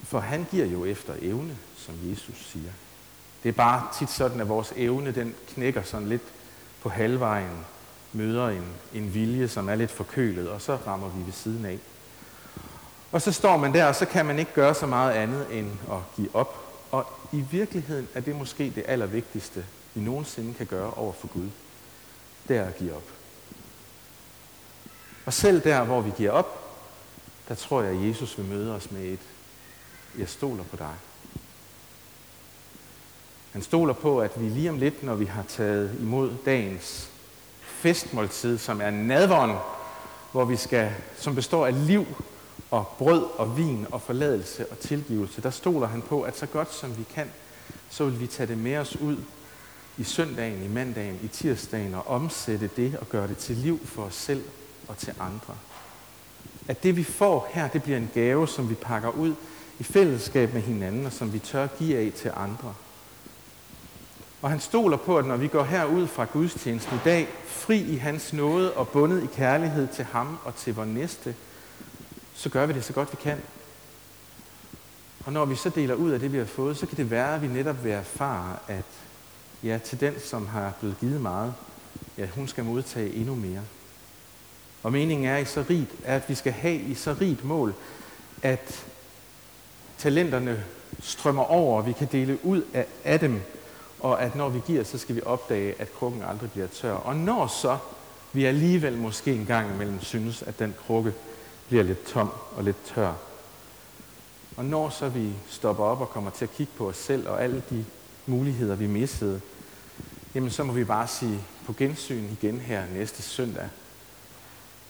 For 0.04 0.20
han 0.20 0.48
giver 0.52 0.66
jo 0.66 0.86
efter 0.86 1.14
evne, 1.22 1.58
som 1.78 1.96
Jesus 2.12 2.50
siger. 2.52 2.72
Det 3.44 3.50
er 3.50 3.54
bare 3.54 3.88
tit 4.00 4.10
sådan, 4.10 4.42
at 4.42 4.50
vores 4.50 4.74
evne, 4.76 5.12
den 5.12 5.36
knækker 5.48 5.84
sådan 5.84 6.08
lidt 6.08 6.22
på 6.82 6.90
halvvejen, 6.90 7.66
møder 8.14 8.48
en, 8.50 8.66
en 8.94 9.14
vilje, 9.14 9.48
som 9.48 9.70
er 9.70 9.76
lidt 9.76 9.92
forkølet, 9.92 10.50
og 10.50 10.62
så 10.62 10.78
rammer 10.88 11.10
vi 11.10 11.26
ved 11.26 11.34
siden 11.34 11.66
af. 11.66 11.80
Og 13.12 13.22
så 13.22 13.32
står 13.32 13.58
man 13.58 13.74
der, 13.74 13.86
og 13.86 13.96
så 13.96 14.06
kan 14.06 14.26
man 14.26 14.40
ikke 14.40 14.54
gøre 14.54 14.74
så 14.74 14.86
meget 14.86 15.12
andet 15.12 15.48
end 15.52 15.72
at 15.92 15.98
give 16.16 16.36
op. 16.36 16.80
Og 16.92 17.06
i 17.32 17.46
virkeligheden 17.52 18.08
er 18.14 18.22
det 18.22 18.36
måske 18.36 18.72
det 18.76 18.84
allervigtigste, 18.88 19.66
vi 19.94 20.02
nogensinde 20.02 20.54
kan 20.54 20.66
gøre 20.66 20.94
over 20.94 21.14
for 21.14 21.28
Gud. 21.28 21.50
Det 22.48 22.58
er 22.58 22.66
at 22.66 22.78
give 22.78 22.96
op. 22.96 23.08
Og 25.26 25.34
selv 25.34 25.64
der, 25.64 25.84
hvor 25.84 26.02
vi 26.02 26.12
giver 26.18 26.32
op, 26.32 26.78
der 27.48 27.56
tror 27.56 27.82
jeg, 27.82 27.92
at 27.92 28.08
Jesus 28.08 28.38
vil 28.38 28.46
møde 28.46 28.76
os 28.76 28.92
med 28.92 29.02
et, 29.02 29.20
jeg 30.18 30.30
stoler 30.30 30.64
på 30.64 30.76
dig. 30.76 30.94
Han 33.54 33.62
stoler 33.62 33.94
på, 33.94 34.20
at 34.20 34.42
vi 34.42 34.50
lige 34.50 34.70
om 34.70 34.78
lidt, 34.78 35.04
når 35.04 35.16
vi 35.16 35.26
har 35.26 35.44
taget 35.44 35.98
imod 36.00 36.32
dagens 36.46 37.10
festmåltid, 37.62 38.58
som 38.58 38.82
er 38.82 38.90
nadvånd, 38.90 39.58
hvor 40.32 40.46
vi 40.46 40.56
skal, 40.56 40.92
som 41.18 41.36
består 41.36 41.66
af 41.66 41.88
liv 41.88 42.06
og 42.72 42.88
brød 42.98 43.24
og 43.38 43.58
vin 43.58 43.88
og 43.92 44.02
forladelse 44.02 44.66
og 44.72 44.80
tilgivelse, 44.80 45.42
der 45.42 45.50
stoler 45.50 45.88
han 45.88 46.02
på, 46.02 46.22
at 46.22 46.38
så 46.38 46.46
godt 46.46 46.74
som 46.74 46.98
vi 46.98 47.04
kan, 47.14 47.32
så 47.90 48.06
vil 48.06 48.20
vi 48.20 48.28
tage 48.28 48.48
det 48.48 48.58
med 48.58 48.78
os 48.78 48.96
ud 48.96 49.18
i 49.98 50.04
søndagen, 50.04 50.64
i 50.64 50.68
mandagen, 50.68 51.20
i 51.24 51.28
tirsdagen 51.28 51.94
og 51.94 52.08
omsætte 52.08 52.70
det 52.76 52.98
og 53.02 53.10
gøre 53.10 53.28
det 53.28 53.38
til 53.38 53.56
liv 53.56 53.86
for 53.86 54.04
os 54.04 54.16
selv 54.16 54.44
og 54.88 54.98
til 54.98 55.14
andre. 55.20 55.56
At 56.68 56.84
det 56.84 56.96
vi 56.96 57.04
får 57.04 57.50
her, 57.52 57.68
det 57.68 57.84
bliver 57.84 57.98
en 57.98 58.12
gave, 58.14 58.48
som 58.48 58.70
vi 58.70 58.76
pakker 58.76 59.10
ud 59.10 59.36
i 59.80 59.84
fællesskab 59.84 60.54
med 60.54 60.62
hinanden, 60.62 61.06
og 61.06 61.14
som 61.14 61.34
vi 61.34 61.40
tør 61.40 61.68
give 61.68 61.98
af 61.98 62.12
til 62.16 62.32
andre. 62.36 62.74
Og 64.44 64.50
han 64.50 64.60
stoler 64.60 64.98
på, 64.98 65.18
at 65.18 65.26
når 65.26 65.38
vi 65.38 65.48
går 65.48 65.64
herud 65.64 66.08
fra 66.08 66.26
gudstjenesten 66.26 66.96
i 66.96 67.00
dag, 67.06 67.28
fri 67.46 67.82
i 67.82 67.96
hans 67.96 68.34
nåde 68.34 68.74
og 68.74 68.88
bundet 68.88 69.24
i 69.24 69.28
kærlighed 69.36 69.88
til 69.88 70.06
ham 70.06 70.38
og 70.44 70.56
til 70.56 70.76
vores 70.76 70.90
næste, 70.90 71.36
så 72.34 72.50
gør 72.50 72.66
vi 72.66 72.74
det 72.74 72.84
så 72.84 72.94
godt 72.94 73.12
vi 73.12 73.18
kan. 73.22 73.38
Og 75.26 75.34
når 75.34 75.46
vi 75.46 75.56
så 75.56 75.70
deler 75.70 75.96
ud 75.96 76.12
af 76.12 76.20
det, 76.20 76.34
vi 76.34 76.38
har 76.38 76.46
fået, 76.46 76.78
så 76.78 76.86
kan 76.86 76.98
det 76.98 77.12
være, 77.12 77.36
at 77.36 77.42
vi 77.42 77.48
netop 77.48 77.84
vil 77.84 77.92
erfare, 77.92 78.56
at 78.68 78.86
ja, 79.64 79.78
til 79.78 80.00
den, 80.00 80.14
som 80.20 80.48
har 80.48 80.74
blevet 80.80 81.00
givet 81.00 81.22
meget, 81.22 81.54
ja, 82.18 82.28
hun 82.28 82.48
skal 82.48 82.64
modtage 82.64 83.14
endnu 83.14 83.36
mere. 83.36 83.62
Og 84.84 84.92
meningen 84.92 85.28
er 85.28 85.38
i 85.38 85.46
så 85.46 85.66
rigt, 85.70 85.92
at 86.06 86.30
vi 86.30 86.36
skal 86.36 86.54
have 86.54 86.76
i 86.76 86.94
så 86.94 87.16
rigt 87.22 87.44
mål, 87.44 87.74
at 88.42 88.86
talenterne 89.98 90.64
strømmer 91.02 91.44
over, 91.44 91.78
og 91.78 91.88
vi 91.88 91.92
kan 91.92 92.08
dele 92.12 92.46
ud 92.46 92.62
af, 92.74 92.86
af 93.04 93.20
dem, 93.20 93.42
og 94.04 94.22
at 94.22 94.36
når 94.36 94.50
vi 94.50 94.62
giver, 94.68 94.84
så 94.84 94.98
skal 94.98 95.16
vi 95.16 95.22
opdage, 95.26 95.82
at 95.82 95.94
krukken 95.94 96.24
aldrig 96.24 96.52
bliver 96.52 96.68
tør. 96.68 96.94
Og 96.94 97.16
når 97.16 97.48
så 97.48 97.78
vi 98.34 98.46
alligevel 98.46 98.98
måske 98.98 99.34
en 99.34 99.46
gang 99.46 99.74
imellem 99.74 100.02
synes, 100.02 100.42
at 100.42 100.60
den 100.60 100.76
krukke 100.88 101.14
bliver 101.68 101.84
lidt 101.84 102.06
tom 102.06 102.30
og 102.56 102.64
lidt 102.64 102.86
tør, 102.86 103.14
og 104.58 104.66
når 104.66 104.90
så 104.90 105.10
vi 105.10 105.30
stopper 105.50 105.84
op 105.84 106.02
og 106.02 106.10
kommer 106.10 106.30
til 106.30 106.46
at 106.46 106.52
kigge 106.52 106.74
på 106.78 106.88
os 106.88 106.98
selv 106.98 107.28
og 107.30 107.44
alle 107.44 107.64
de 107.70 107.86
muligheder, 108.26 108.76
vi 108.76 108.88
missede, 108.88 109.42
jamen 110.36 110.50
så 110.50 110.64
må 110.64 110.74
vi 110.74 110.84
bare 110.84 111.08
sige 111.08 111.40
på 111.66 111.74
gensyn 111.74 112.24
igen 112.32 112.60
her 112.60 112.84
næste 112.94 113.22
søndag. 113.22 113.70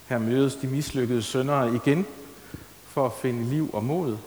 Her 0.08 0.18
mødes 0.18 0.56
de 0.56 0.68
mislykkede 0.68 1.22
søndere 1.22 1.76
igen 1.76 2.06
for 2.88 3.06
at 3.06 3.14
finde 3.22 3.50
liv 3.50 3.70
og 3.74 3.84
mod, 3.84 4.18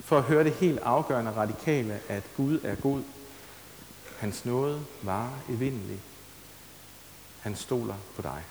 for 0.00 0.18
at 0.18 0.22
høre 0.22 0.44
det 0.44 0.52
helt 0.52 0.78
afgørende 0.78 1.30
radikale, 1.30 2.00
at 2.08 2.22
Gud 2.36 2.60
er 2.64 2.74
god. 2.74 3.00
Hans 4.18 4.44
nåde 4.44 4.84
var 5.02 5.32
evindelig. 5.48 6.00
Han 7.40 7.56
stoler 7.56 7.94
på 8.16 8.22
dig. 8.22 8.44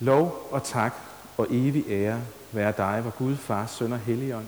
Lov 0.00 0.48
og 0.50 0.64
tak 0.64 0.94
og 1.36 1.46
evig 1.50 1.84
ære 1.88 2.22
være 2.52 2.72
dig, 2.76 3.00
hvor 3.00 3.10
Gud, 3.10 3.36
Far, 3.36 3.66
Søn 3.66 3.92
og 3.92 3.98
Helligånd. 3.98 4.46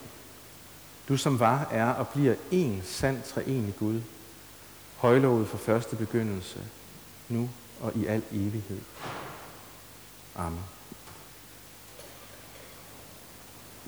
Du 1.08 1.16
som 1.16 1.40
var, 1.40 1.68
er 1.70 1.90
og 1.90 2.08
bliver 2.08 2.34
en 2.50 2.82
sand 2.84 3.22
treenig 3.22 3.74
Gud, 3.78 4.00
højlovet 4.96 5.48
for 5.48 5.58
første 5.58 5.96
begyndelse, 5.96 6.60
nu 7.28 7.50
og 7.80 7.96
i 7.96 8.06
al 8.06 8.22
evighed. 8.30 8.80
Amen. 10.36 10.64